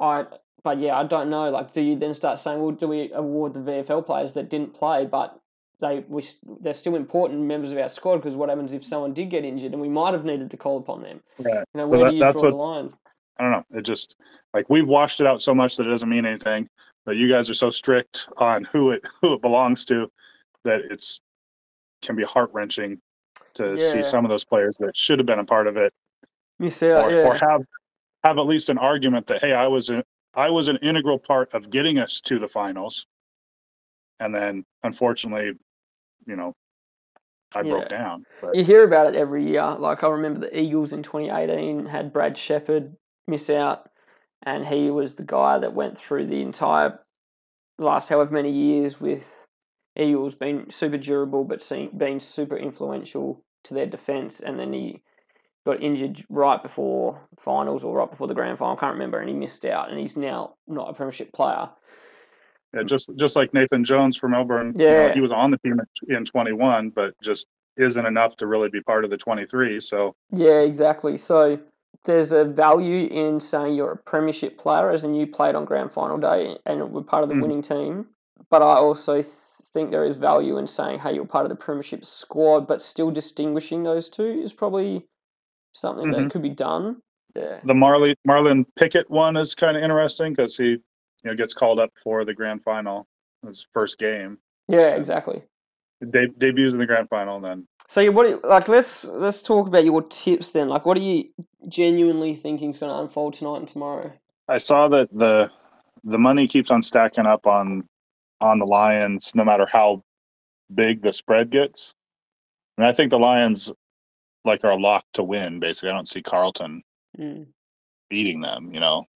I, 0.00 0.24
but 0.62 0.78
yeah, 0.78 0.96
I 0.96 1.04
don't 1.04 1.28
know. 1.30 1.50
Like, 1.50 1.72
do 1.72 1.80
you 1.80 1.96
then 1.98 2.14
start 2.14 2.38
saying, 2.38 2.60
well, 2.60 2.70
do 2.70 2.88
we 2.88 3.10
award 3.12 3.54
the 3.54 3.60
VFL 3.60 4.06
players 4.06 4.32
that 4.34 4.48
didn't 4.48 4.74
play, 4.74 5.04
but 5.04 5.38
they 5.80 6.04
we 6.08 6.24
they're 6.60 6.74
still 6.74 6.96
important 6.96 7.40
members 7.42 7.70
of 7.70 7.78
our 7.78 7.88
squad 7.88 8.16
because 8.16 8.34
what 8.34 8.48
happens 8.48 8.72
if 8.72 8.84
someone 8.84 9.14
did 9.14 9.30
get 9.30 9.44
injured 9.44 9.72
and 9.72 9.80
we 9.80 9.88
might 9.88 10.12
have 10.12 10.24
needed 10.24 10.50
to 10.50 10.56
call 10.56 10.78
upon 10.78 11.02
them? 11.02 11.20
Right. 11.38 11.64
You 11.74 11.80
know, 11.80 11.84
So 11.86 11.90
where 11.90 12.00
that- 12.04 12.10
do 12.10 12.16
you 12.16 12.22
that's 12.22 12.40
draw 12.40 12.50
the 12.50 12.56
line? 12.56 12.92
I 13.38 13.42
don't 13.44 13.52
know. 13.52 13.64
It 13.78 13.82
just 13.82 14.16
like 14.54 14.68
we've 14.68 14.88
washed 14.88 15.20
it 15.20 15.26
out 15.26 15.40
so 15.40 15.54
much 15.54 15.76
that 15.76 15.86
it 15.86 15.90
doesn't 15.90 16.08
mean 16.08 16.26
anything. 16.26 16.68
But 17.08 17.16
you 17.16 17.26
guys 17.26 17.48
are 17.48 17.54
so 17.54 17.70
strict 17.70 18.28
on 18.36 18.64
who 18.64 18.90
it 18.90 19.02
who 19.22 19.32
it 19.32 19.40
belongs 19.40 19.86
to 19.86 20.12
that 20.64 20.82
it's 20.90 21.22
can 22.02 22.16
be 22.16 22.22
heart 22.22 22.50
wrenching 22.52 23.00
to 23.54 23.70
Yeah. 23.70 23.92
see 23.92 24.02
some 24.02 24.26
of 24.26 24.28
those 24.28 24.44
players 24.44 24.76
that 24.76 24.94
should 24.94 25.18
have 25.18 25.24
been 25.24 25.38
a 25.38 25.44
part 25.44 25.66
of 25.66 25.78
it 25.78 25.94
Miss 26.58 26.82
uh, 26.82 26.92
out, 26.92 27.04
or, 27.06 27.10
yeah. 27.10 27.22
or 27.28 27.34
have 27.34 27.62
have 28.24 28.36
at 28.36 28.44
least 28.44 28.68
an 28.68 28.76
argument 28.76 29.26
that 29.28 29.40
hey 29.40 29.54
I 29.54 29.66
was 29.68 29.88
a, 29.88 30.04
I 30.34 30.50
was 30.50 30.68
an 30.68 30.76
integral 30.82 31.18
part 31.18 31.54
of 31.54 31.70
getting 31.70 31.98
us 31.98 32.20
to 32.26 32.38
the 32.38 32.46
finals 32.46 33.06
and 34.20 34.34
then 34.34 34.66
unfortunately, 34.82 35.52
you 36.26 36.36
know, 36.36 36.52
I 37.56 37.62
Yeah. 37.62 37.70
broke 37.70 37.88
down. 37.88 38.26
But 38.42 38.54
You 38.54 38.64
hear 38.64 38.84
about 38.84 39.06
it 39.06 39.16
every 39.16 39.48
year. 39.48 39.64
Like 39.78 40.04
I 40.04 40.08
remember 40.08 40.40
the 40.40 40.60
Eagles 40.60 40.92
in 40.92 41.02
2018 41.02 41.86
had 41.86 42.12
Brad 42.12 42.36
Sheppard 42.36 42.96
miss 43.26 43.48
out, 43.48 43.87
and 44.42 44.66
he 44.66 44.90
was 44.90 45.14
the 45.14 45.24
guy 45.24 45.58
that 45.58 45.74
went 45.74 45.98
through 45.98 46.26
the 46.26 46.42
entire 46.42 46.98
last 47.78 48.08
however 48.08 48.32
many 48.32 48.50
years 48.50 49.00
with 49.00 49.46
Eagles 49.96 50.34
being 50.34 50.66
super 50.70 50.98
durable, 50.98 51.44
but 51.44 51.62
seeing, 51.62 51.90
being 51.96 52.20
super 52.20 52.56
influential 52.56 53.44
to 53.64 53.74
their 53.74 53.86
defense, 53.86 54.40
and 54.40 54.58
then 54.58 54.72
he 54.72 55.02
got 55.66 55.82
injured 55.82 56.24
right 56.28 56.62
before 56.62 57.20
finals 57.38 57.84
or 57.84 57.96
right 57.96 58.10
before 58.10 58.26
the 58.26 58.34
grand 58.34 58.58
final. 58.58 58.76
I 58.76 58.80
can't 58.80 58.92
remember, 58.94 59.18
and 59.20 59.28
he 59.28 59.34
missed 59.34 59.64
out, 59.64 59.90
and 59.90 59.98
he's 59.98 60.16
now 60.16 60.54
not 60.66 60.88
a 60.88 60.92
premiership 60.94 61.32
player. 61.32 61.68
yeah, 62.74 62.82
just 62.84 63.10
just 63.16 63.34
like 63.36 63.52
Nathan 63.54 63.82
Jones 63.84 64.16
from 64.16 64.32
Melbourne, 64.32 64.72
you 64.78 64.86
know, 64.86 65.06
Yeah. 65.06 65.14
he 65.14 65.20
was 65.20 65.32
on 65.32 65.50
the 65.50 65.58
team 65.58 65.80
in 66.08 66.24
21, 66.24 66.90
but 66.90 67.14
just 67.22 67.46
isn't 67.76 68.06
enough 68.06 68.36
to 68.36 68.46
really 68.46 68.68
be 68.68 68.80
part 68.82 69.04
of 69.04 69.10
the 69.10 69.16
23. 69.16 69.78
So 69.80 70.14
Yeah, 70.30 70.60
exactly. 70.60 71.16
So 71.16 71.58
there's 72.04 72.32
a 72.32 72.44
value 72.44 73.06
in 73.08 73.40
saying 73.40 73.74
you're 73.74 73.92
a 73.92 73.96
premiership 73.96 74.58
player 74.58 74.90
as 74.90 75.04
in 75.04 75.14
you 75.14 75.26
played 75.26 75.54
on 75.54 75.64
grand 75.64 75.92
final 75.92 76.16
day 76.18 76.58
and 76.64 76.92
were 76.92 77.02
part 77.02 77.22
of 77.22 77.28
the 77.28 77.34
Mhm. 77.34 77.42
winning 77.42 77.62
team. 77.62 78.08
But 78.50 78.62
I 78.62 78.76
also 78.76 79.14
th- 79.14 79.26
think 79.72 79.90
there 79.90 80.04
is 80.04 80.16
value 80.16 80.56
in 80.56 80.66
saying, 80.66 81.00
hey, 81.00 81.12
you're 81.14 81.26
part 81.26 81.44
of 81.44 81.50
the 81.50 81.56
premiership 81.56 82.04
squad, 82.04 82.66
but 82.66 82.80
still 82.82 83.10
distinguishing 83.10 83.82
those 83.82 84.08
two 84.08 84.24
is 84.24 84.52
probably 84.52 85.06
something 85.74 86.10
that 86.12 86.20
Mhm. 86.20 86.30
could 86.30 86.42
be 86.42 86.50
done. 86.50 87.02
Yeah. 87.36 87.60
the 87.62 87.74
Marley 87.74 88.16
Marlon 88.26 88.64
Pickett 88.74 89.08
one 89.10 89.36
is 89.36 89.54
kind 89.54 89.76
of 89.76 89.82
interesting 89.82 90.32
because 90.32 90.56
he, 90.56 90.70
you 90.70 90.80
know, 91.24 91.34
gets 91.36 91.54
called 91.54 91.78
up 91.78 91.90
for 92.02 92.24
the 92.24 92.34
grand 92.34 92.64
final, 92.64 93.06
his 93.46 93.66
first 93.72 93.98
game, 93.98 94.38
Yeah, 94.66 94.96
exactly. 94.96 95.44
De- 96.00 96.28
debuts 96.28 96.72
in 96.72 96.78
the 96.78 96.86
grand 96.86 97.08
final, 97.10 97.36
and 97.36 97.44
then 97.44 97.68
So 97.88 98.00
you- 98.02 98.12
what 98.12 98.24
do 98.24 98.28
you, 98.30 98.40
like 98.44 98.68
let's 98.68 99.04
let's 99.04 99.42
talk 99.42 99.66
about 99.66 99.84
your 99.84 100.02
tips 100.02 100.52
then. 100.52 100.68
Like 100.68 100.84
what 100.84 100.96
are 100.96 101.02
you 101.02 101.30
genuinely 101.68 102.34
thinking 102.34 102.70
is 102.70 102.78
going 102.78 102.92
to 102.92 102.98
unfold 102.98 103.34
tonight 103.34 103.56
and 103.58 103.68
tomorrow? 103.68 104.12
I 104.46 104.58
saw 104.58 104.88
that 104.88 105.08
the 105.12 105.50
the 106.04 106.18
money 106.18 106.46
keeps 106.46 106.70
on 106.70 106.82
stacking 106.82 107.26
up 107.26 107.46
on 107.46 107.88
on 108.40 108.58
the 108.58 108.66
Lions, 108.66 109.32
no 109.34 109.44
matter 109.44 109.66
how 109.66 110.02
big 110.72 111.02
the 111.02 111.12
spread 111.12 111.50
gets. 111.50 111.94
And 112.76 112.86
I 112.86 112.92
think 112.92 113.10
the 113.10 113.18
Lions 113.18 113.72
like 114.44 114.64
are 114.64 114.78
locked 114.78 115.14
to 115.14 115.22
win. 115.22 115.58
Basically, 115.58 115.90
I 115.90 115.94
don't 115.94 116.08
see 116.08 116.22
Carlton 116.22 116.82
Mm. 117.18 117.46
beating 118.10 118.40
them. 118.42 118.72
You 118.72 118.80
know, 118.80 119.06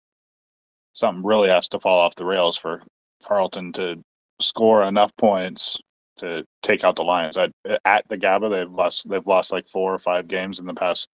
something 0.94 1.22
really 1.24 1.48
has 1.50 1.68
to 1.68 1.78
fall 1.78 2.00
off 2.00 2.14
the 2.14 2.24
rails 2.24 2.56
for 2.56 2.82
Carlton 3.22 3.72
to 3.74 4.02
score 4.40 4.82
enough 4.82 5.14
points 5.16 5.78
to 6.22 6.44
take 6.62 6.84
out 6.84 6.96
the 6.96 7.04
Lions. 7.04 7.36
I, 7.36 7.50
at 7.84 8.08
the 8.08 8.16
GABA, 8.16 8.48
they've 8.48 8.70
lost 8.70 9.08
they've 9.08 9.26
lost 9.26 9.52
like 9.52 9.66
four 9.66 9.92
or 9.92 9.98
five 9.98 10.26
games 10.28 10.58
in 10.58 10.66
the 10.66 10.74
past 10.74 11.08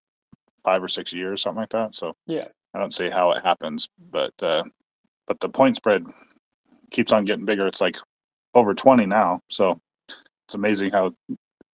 five 0.63 0.83
or 0.83 0.89
six 0.89 1.13
years, 1.13 1.43
something 1.43 1.61
like 1.61 1.71
that. 1.71 1.95
So 1.95 2.15
Yeah. 2.27 2.45
I 2.75 2.79
don't 2.79 2.95
see 2.95 3.09
how 3.09 3.33
it 3.33 3.43
happens, 3.43 3.89
but 4.11 4.33
uh, 4.43 4.63
but 5.27 5.41
the 5.41 5.49
point 5.49 5.77
spread 5.77 6.05
keeps 6.91 7.13
on 7.13 7.25
getting 7.25 7.47
bigger. 7.47 7.67
It's 7.67 7.81
like 7.81 7.97
over 8.55 8.75
twenty 8.75 9.07
now, 9.07 9.41
so 9.51 9.81
it's 10.47 10.55
amazing 10.55 10.91
how 10.91 11.13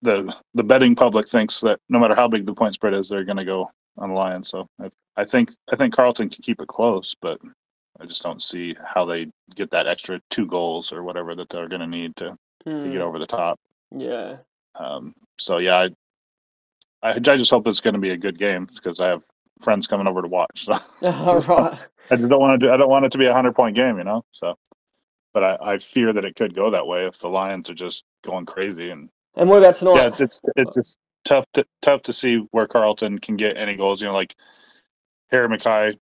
the 0.02 0.34
the 0.54 0.62
betting 0.62 0.94
public 0.94 1.28
thinks 1.28 1.60
that 1.60 1.80
no 1.88 1.98
matter 1.98 2.14
how 2.14 2.28
big 2.28 2.46
the 2.46 2.54
point 2.54 2.74
spread 2.74 2.94
is, 2.94 3.08
they're 3.08 3.24
going 3.24 3.36
to 3.38 3.44
go 3.44 3.70
on 3.98 4.10
the 4.10 4.14
Lions. 4.14 4.48
So 4.48 4.66
I, 4.80 4.90
I 5.16 5.24
think 5.24 5.50
I 5.72 5.76
think 5.76 5.94
Carlton 5.94 6.28
can 6.28 6.42
keep 6.42 6.60
it 6.60 6.68
close, 6.68 7.14
but 7.20 7.40
I 8.00 8.06
just 8.06 8.22
don't 8.22 8.42
see 8.42 8.76
how 8.84 9.04
they 9.04 9.30
get 9.54 9.70
that 9.70 9.86
extra 9.86 10.20
two 10.30 10.46
goals 10.46 10.92
or 10.92 11.02
whatever 11.02 11.34
that 11.34 11.48
they're 11.48 11.68
going 11.68 11.80
to 11.80 11.86
need 11.86 12.16
to 12.16 12.36
to 12.64 12.70
Mm. 12.70 12.92
get 12.92 13.00
over 13.02 13.18
the 13.18 13.26
top. 13.26 13.58
Yeah. 13.90 14.36
Um, 14.74 15.14
so 15.38 15.58
yeah, 15.58 15.76
I, 15.76 15.84
I 17.02 17.10
I 17.10 17.18
just 17.18 17.50
hope 17.50 17.66
it's 17.66 17.80
going 17.80 17.94
to 17.94 18.00
be 18.00 18.10
a 18.10 18.16
good 18.16 18.38
game 18.38 18.66
because 18.74 19.00
I 19.00 19.08
have 19.08 19.22
friends 19.60 19.86
coming 19.86 20.06
over 20.06 20.22
to 20.22 20.28
watch. 20.28 20.64
So. 20.64 20.72
All 21.02 21.38
right. 21.40 21.78
I 22.10 22.16
just 22.16 22.28
don't 22.28 22.40
want 22.40 22.60
to 22.60 22.66
do. 22.66 22.72
I 22.72 22.76
don't 22.76 22.88
want 22.88 23.04
it 23.04 23.12
to 23.12 23.18
be 23.18 23.26
a 23.26 23.32
hundred 23.32 23.54
point 23.54 23.76
game, 23.76 23.98
you 23.98 24.04
know. 24.04 24.24
So, 24.32 24.56
but 25.32 25.44
I, 25.44 25.58
I 25.74 25.78
fear 25.78 26.12
that 26.12 26.24
it 26.24 26.36
could 26.36 26.54
go 26.54 26.70
that 26.70 26.86
way 26.86 27.06
if 27.06 27.18
the 27.18 27.28
Lions 27.28 27.70
are 27.70 27.74
just 27.74 28.04
going 28.22 28.46
crazy. 28.46 28.90
And 28.90 29.08
And 29.36 29.48
what 29.48 29.58
about 29.58 29.76
tonight? 29.76 29.96
yeah, 29.96 30.06
it's 30.08 30.20
it's, 30.20 30.40
it's 30.56 30.74
just 30.76 30.98
tough 31.24 31.44
to 31.54 31.64
tough 31.82 32.02
to 32.02 32.12
see 32.12 32.36
where 32.50 32.66
Carlton 32.66 33.18
can 33.18 33.36
get 33.36 33.56
any 33.56 33.76
goals. 33.76 34.00
You 34.02 34.08
know, 34.08 34.14
like 34.14 34.34
Harry 35.30 35.48
McKay 35.48 35.96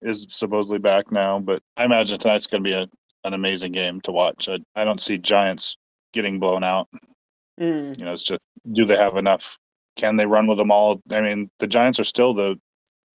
is 0.00 0.26
supposedly 0.30 0.78
back 0.78 1.10
now, 1.12 1.38
but 1.38 1.62
I 1.76 1.84
imagine 1.84 2.18
tonight's 2.18 2.46
going 2.46 2.62
to 2.64 2.68
be 2.68 2.74
a, 2.74 2.86
an 3.24 3.34
amazing 3.34 3.72
game 3.72 4.00
to 4.02 4.12
watch. 4.12 4.48
I, 4.48 4.58
I 4.74 4.84
don't 4.84 5.00
see 5.00 5.18
Giants 5.18 5.76
getting 6.12 6.38
blown 6.38 6.64
out. 6.64 6.88
Mm. 7.60 7.98
You 7.98 8.04
know, 8.04 8.12
it's 8.12 8.22
just 8.22 8.46
do 8.70 8.84
they 8.84 8.96
have 8.96 9.16
enough? 9.16 9.58
Can 9.96 10.16
they 10.16 10.26
run 10.26 10.46
with 10.46 10.58
them 10.58 10.70
all? 10.70 11.00
I 11.10 11.20
mean, 11.20 11.50
the 11.58 11.66
Giants 11.66 12.00
are 12.00 12.04
still 12.04 12.34
the 12.34 12.58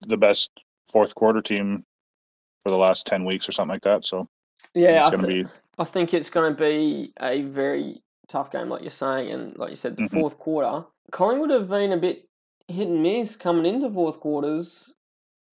the 0.05 0.17
best 0.17 0.51
fourth 0.91 1.15
quarter 1.15 1.41
team 1.41 1.83
for 2.63 2.69
the 2.69 2.77
last 2.77 3.07
ten 3.07 3.25
weeks 3.25 3.47
or 3.49 3.51
something 3.51 3.73
like 3.73 3.83
that. 3.83 4.05
So 4.05 4.27
Yeah, 4.73 4.97
it's 4.99 5.07
I, 5.07 5.11
going 5.11 5.21
to 5.21 5.27
thi- 5.27 5.43
be 5.43 5.49
I 5.79 5.83
think 5.83 6.13
it's 6.13 6.29
going 6.29 6.55
to 6.55 6.59
be 6.59 7.13
a 7.19 7.41
very 7.43 8.01
tough 8.27 8.51
game, 8.51 8.69
like 8.69 8.81
you're 8.81 8.89
saying, 8.91 9.31
and 9.31 9.57
like 9.57 9.69
you 9.71 9.75
said, 9.75 9.95
the 9.97 10.03
Mhm. 10.03 10.11
fourth 10.11 10.37
quarter. 10.37 10.85
Collingwood 11.11 11.49
have 11.51 11.69
been 11.69 11.93
a 11.93 11.97
bit 11.97 12.27
hit 12.67 12.87
and 12.87 13.01
miss 13.01 13.35
coming 13.35 13.65
into 13.65 13.89
fourth 13.89 14.19
quarters 14.19 14.93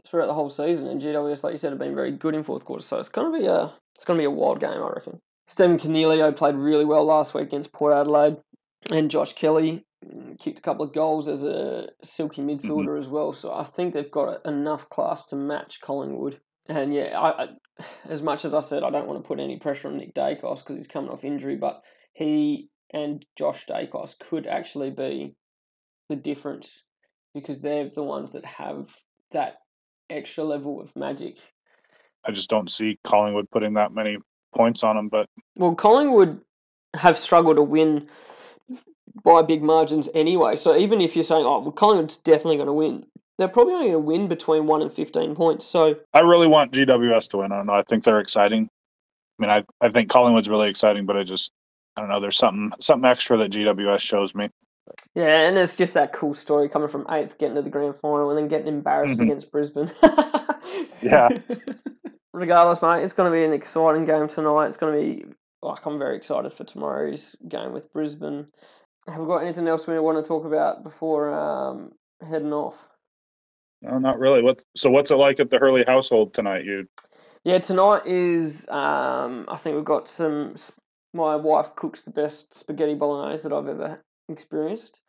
throughout 0.06 0.26
the 0.26 0.34
whole 0.34 0.50
season, 0.50 0.86
and 0.88 1.00
GWS, 1.00 1.42
like 1.44 1.52
you 1.52 1.58
said, 1.58 1.70
have 1.70 1.78
been 1.78 1.94
very 1.94 2.10
good 2.12 2.34
in 2.34 2.42
fourth 2.42 2.64
quarters. 2.64 2.84
So 2.86 2.98
it's 2.98 3.08
going 3.08 3.32
to 3.32 3.38
be 3.38 3.46
a 3.46 3.72
it's 3.94 4.04
going 4.04 4.18
to 4.18 4.20
be 4.20 4.26
a 4.26 4.30
wild 4.30 4.60
game, 4.60 4.70
I 4.82 4.88
reckon. 4.94 5.20
Stephen 5.46 5.78
Coniglio 5.78 6.34
played 6.34 6.54
really 6.54 6.84
well 6.84 7.04
last 7.04 7.34
week 7.34 7.44
against 7.44 7.72
Port 7.72 7.92
Adelaide, 7.92 8.36
and 8.90 9.10
Josh 9.10 9.34
Kelly 9.34 9.84
mm, 10.04 10.38
kicked 10.38 10.58
a 10.58 10.62
couple 10.62 10.84
of 10.84 10.94
goals 10.94 11.28
as 11.28 11.42
a 11.42 11.88
silky 12.02 12.42
midfielder 12.42 12.98
as 12.98 13.08
well. 13.08 13.32
So 13.32 13.52
I 13.52 13.64
think 13.64 13.92
they've 13.92 14.10
got 14.10 14.44
enough 14.46 14.88
class 14.88 15.26
to 15.26 15.36
match 15.36 15.80
Collingwood. 15.80 16.40
And 16.68 16.94
yeah, 16.94 17.18
I, 17.18 17.44
I 17.44 17.48
as 18.08 18.22
much 18.22 18.44
as 18.44 18.54
I 18.54 18.60
said 18.60 18.82
I 18.82 18.90
don't 18.90 19.06
want 19.06 19.22
to 19.22 19.26
put 19.26 19.40
any 19.40 19.58
pressure 19.58 19.88
on 19.88 19.98
Nick 19.98 20.14
Daicos 20.14 20.58
because 20.58 20.76
he's 20.76 20.86
coming 20.86 21.10
off 21.10 21.24
injury, 21.24 21.56
but 21.56 21.82
he 22.14 22.70
and 22.92 23.24
Josh 23.36 23.66
Daicos 23.68 24.18
could 24.18 24.46
actually 24.46 24.90
be 24.90 25.34
the 26.08 26.16
difference 26.16 26.84
because 27.34 27.60
they're 27.60 27.90
the 27.90 28.02
ones 28.02 28.32
that 28.32 28.44
have 28.44 28.96
that 29.32 29.56
extra 30.08 30.44
level 30.44 30.80
of 30.80 30.94
magic. 30.94 31.38
I 32.26 32.30
just 32.30 32.48
don't 32.48 32.70
see 32.70 32.98
Collingwood 33.04 33.50
putting 33.50 33.74
that 33.74 33.92
many 33.92 34.16
points 34.54 34.82
on 34.82 34.96
them. 34.96 35.08
But 35.08 35.26
Well, 35.56 35.74
Collingwood 35.74 36.40
have 36.94 37.18
struggled 37.18 37.56
to 37.56 37.62
win 37.62 38.06
by 39.22 39.42
big 39.42 39.62
margins 39.62 40.08
anyway. 40.14 40.56
So 40.56 40.76
even 40.76 41.00
if 41.00 41.14
you're 41.14 41.22
saying, 41.24 41.44
oh, 41.44 41.60
well, 41.60 41.72
Collingwood's 41.72 42.16
definitely 42.16 42.56
going 42.56 42.66
to 42.66 42.72
win, 42.72 43.06
they're 43.38 43.48
probably 43.48 43.74
only 43.74 43.86
going 43.86 43.92
to 43.94 43.98
win 44.00 44.28
between 44.28 44.66
1 44.66 44.82
and 44.82 44.92
15 44.92 45.34
points. 45.34 45.66
So, 45.66 45.96
I 46.12 46.20
really 46.20 46.46
want 46.46 46.72
GWS 46.72 47.30
to 47.30 47.38
win. 47.38 47.52
I 47.52 47.56
don't 47.56 47.66
know. 47.66 47.74
I 47.74 47.82
think 47.82 48.04
they're 48.04 48.20
exciting. 48.20 48.68
I 49.38 49.42
mean, 49.42 49.50
I 49.50 49.64
I 49.84 49.88
think 49.90 50.08
Collingwood's 50.10 50.48
really 50.48 50.68
exciting, 50.68 51.06
but 51.06 51.16
I 51.16 51.24
just 51.24 51.50
I 51.96 52.00
don't 52.00 52.10
know. 52.10 52.20
There's 52.20 52.36
something 52.36 52.70
something 52.80 53.08
extra 53.10 53.36
that 53.38 53.50
GWS 53.50 53.98
shows 54.00 54.32
me. 54.34 54.48
yeah, 55.16 55.48
and 55.48 55.58
it's 55.58 55.74
just 55.74 55.94
that 55.94 56.12
cool 56.12 56.34
story 56.34 56.68
coming 56.68 56.86
from 56.88 57.04
eighth, 57.10 57.38
getting 57.38 57.56
to 57.56 57.62
the 57.62 57.70
grand 57.70 57.96
final, 57.96 58.30
and 58.30 58.38
then 58.38 58.46
getting 58.46 58.68
embarrassed 58.68 59.18
Mhm. 59.18 59.24
against 59.24 59.50
Brisbane. 59.50 59.90
Yeah. 61.02 61.28
Regardless, 62.34 62.82
mate, 62.82 63.04
it's 63.04 63.12
going 63.12 63.30
to 63.30 63.38
be 63.38 63.44
an 63.44 63.52
exciting 63.52 64.04
game 64.04 64.26
tonight. 64.26 64.66
It's 64.66 64.76
going 64.76 64.92
to 64.92 65.00
be, 65.00 65.24
like, 65.62 65.86
I'm 65.86 66.00
very 66.00 66.16
excited 66.16 66.52
for 66.52 66.64
tomorrow's 66.64 67.36
game 67.48 67.72
with 67.72 67.92
Brisbane. 67.92 68.48
Have 69.06 69.20
we 69.20 69.26
got 69.26 69.36
anything 69.36 69.68
else 69.68 69.86
we 69.86 69.96
want 70.00 70.20
to 70.20 70.26
talk 70.26 70.44
about 70.44 70.82
before 70.82 71.32
um, 71.32 71.92
heading 72.28 72.52
off? 72.52 72.88
No, 73.82 73.98
not 73.98 74.18
really. 74.18 74.42
What? 74.42 74.64
So 74.74 74.90
what's 74.90 75.12
it 75.12 75.16
like 75.16 75.38
at 75.38 75.50
the 75.50 75.58
Hurley 75.58 75.84
household 75.86 76.34
tonight? 76.34 76.64
You 76.64 76.88
Yeah, 77.44 77.58
tonight 77.58 78.04
is. 78.04 78.68
Um, 78.68 79.44
I 79.46 79.56
think 79.56 79.76
we've 79.76 79.84
got 79.84 80.08
some. 80.08 80.56
My 81.12 81.36
wife 81.36 81.76
cooks 81.76 82.02
the 82.02 82.10
best 82.10 82.58
spaghetti 82.58 82.94
bolognese 82.94 83.44
that 83.44 83.54
I've 83.54 83.68
ever 83.68 84.02
experienced. 84.28 85.02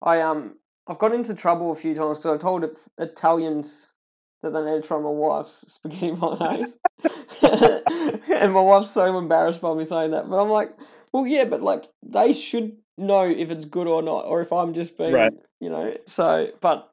I 0.00 0.20
um, 0.20 0.54
I've 0.86 0.98
got 0.98 1.12
into 1.12 1.34
trouble 1.34 1.72
a 1.72 1.74
few 1.74 1.94
times 1.96 2.18
because 2.18 2.34
I've 2.34 2.40
told 2.40 2.64
Italians 2.98 3.88
that 4.42 4.52
they 4.52 4.60
need 4.62 4.82
to 4.82 4.86
try 4.86 4.98
my 4.98 5.08
wife's 5.10 5.64
spaghetti 5.72 6.12
bolognese, 6.12 6.74
and 7.42 8.52
my 8.52 8.60
wife's 8.60 8.90
so 8.90 9.16
embarrassed 9.18 9.60
by 9.60 9.74
me 9.74 9.84
saying 9.84 10.10
that. 10.12 10.28
But 10.28 10.40
I'm 10.42 10.50
like, 10.50 10.70
well, 11.12 11.26
yeah, 11.26 11.44
but 11.44 11.62
like 11.62 11.84
they 12.02 12.32
should 12.32 12.76
know 12.96 13.22
if 13.28 13.50
it's 13.50 13.64
good 13.64 13.86
or 13.86 14.02
not, 14.02 14.24
or 14.26 14.40
if 14.40 14.52
I'm 14.52 14.74
just 14.74 14.96
being, 14.98 15.12
Right. 15.12 15.32
you 15.60 15.70
know. 15.70 15.94
So, 16.06 16.48
but 16.60 16.90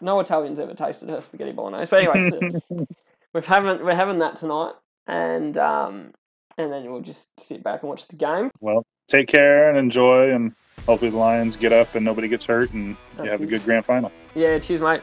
no 0.00 0.20
Italians 0.20 0.58
ever 0.60 0.74
tasted 0.74 1.08
her 1.08 1.20
spaghetti 1.20 1.52
bolognese. 1.52 1.88
But 1.90 2.00
anyway. 2.08 2.30
so, 2.30 2.86
we're 3.32 3.42
having 3.42 3.84
we're 3.84 3.94
having 3.94 4.18
that 4.18 4.36
tonight, 4.36 4.72
and 5.06 5.56
um, 5.58 6.12
and 6.58 6.72
then 6.72 6.90
we'll 6.90 7.00
just 7.02 7.38
sit 7.40 7.62
back 7.62 7.82
and 7.82 7.88
watch 7.90 8.08
the 8.08 8.16
game. 8.16 8.50
well, 8.60 8.84
take 9.08 9.28
care 9.28 9.68
and 9.68 9.78
enjoy, 9.78 10.30
and 10.32 10.54
hopefully 10.86 11.10
the 11.10 11.16
Lions 11.16 11.56
get 11.56 11.72
up 11.72 11.94
and 11.94 12.04
nobody 12.04 12.28
gets 12.28 12.44
hurt, 12.44 12.72
and 12.72 12.88
you 12.90 12.96
That's 13.16 13.30
have 13.30 13.40
a 13.40 13.46
good 13.46 13.64
grand 13.64 13.84
final. 13.84 14.10
Yeah, 14.34 14.58
cheers, 14.58 14.80
mate. 14.80 15.02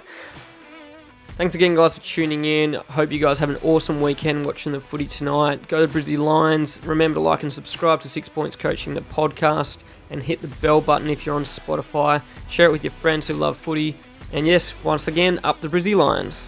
Thanks 1.36 1.56
again, 1.56 1.74
guys, 1.74 1.96
for 1.96 2.02
tuning 2.02 2.46
in. 2.46 2.76
Hope 2.76 3.12
you 3.12 3.18
guys 3.18 3.40
have 3.40 3.50
an 3.50 3.58
awesome 3.64 4.02
weekend 4.02 4.46
watching 4.46 4.72
the 4.72 4.80
footy 4.80 5.08
tonight. 5.08 5.68
Go 5.68 5.84
to 5.84 5.92
Brizzy 5.92 6.16
Lions. 6.16 6.80
Remember 6.86 7.16
to 7.16 7.22
like 7.22 7.42
and 7.42 7.52
subscribe 7.52 8.02
to 8.02 8.10
Six 8.10 8.30
Points 8.30 8.56
Coaching, 8.56 8.94
the 8.94 9.02
podcast, 9.02 9.84
and 10.12 10.22
hit 10.22 10.42
the 10.42 10.48
bell 10.48 10.80
button 10.80 11.10
if 11.10 11.26
you're 11.26 11.36
on 11.36 11.44
Spotify. 11.44 12.22
Share 12.50 12.68
it 12.68 12.72
with 12.72 12.84
your 12.84 12.92
friends 12.92 13.28
who 13.28 13.34
love 13.34 13.58
footy. 13.58 13.96
And 14.32 14.46
yes, 14.46 14.76
once 14.84 15.08
again, 15.08 15.40
up 15.44 15.60
the 15.60 15.70
Brizzy 15.70 15.96
Lions. 15.96 16.48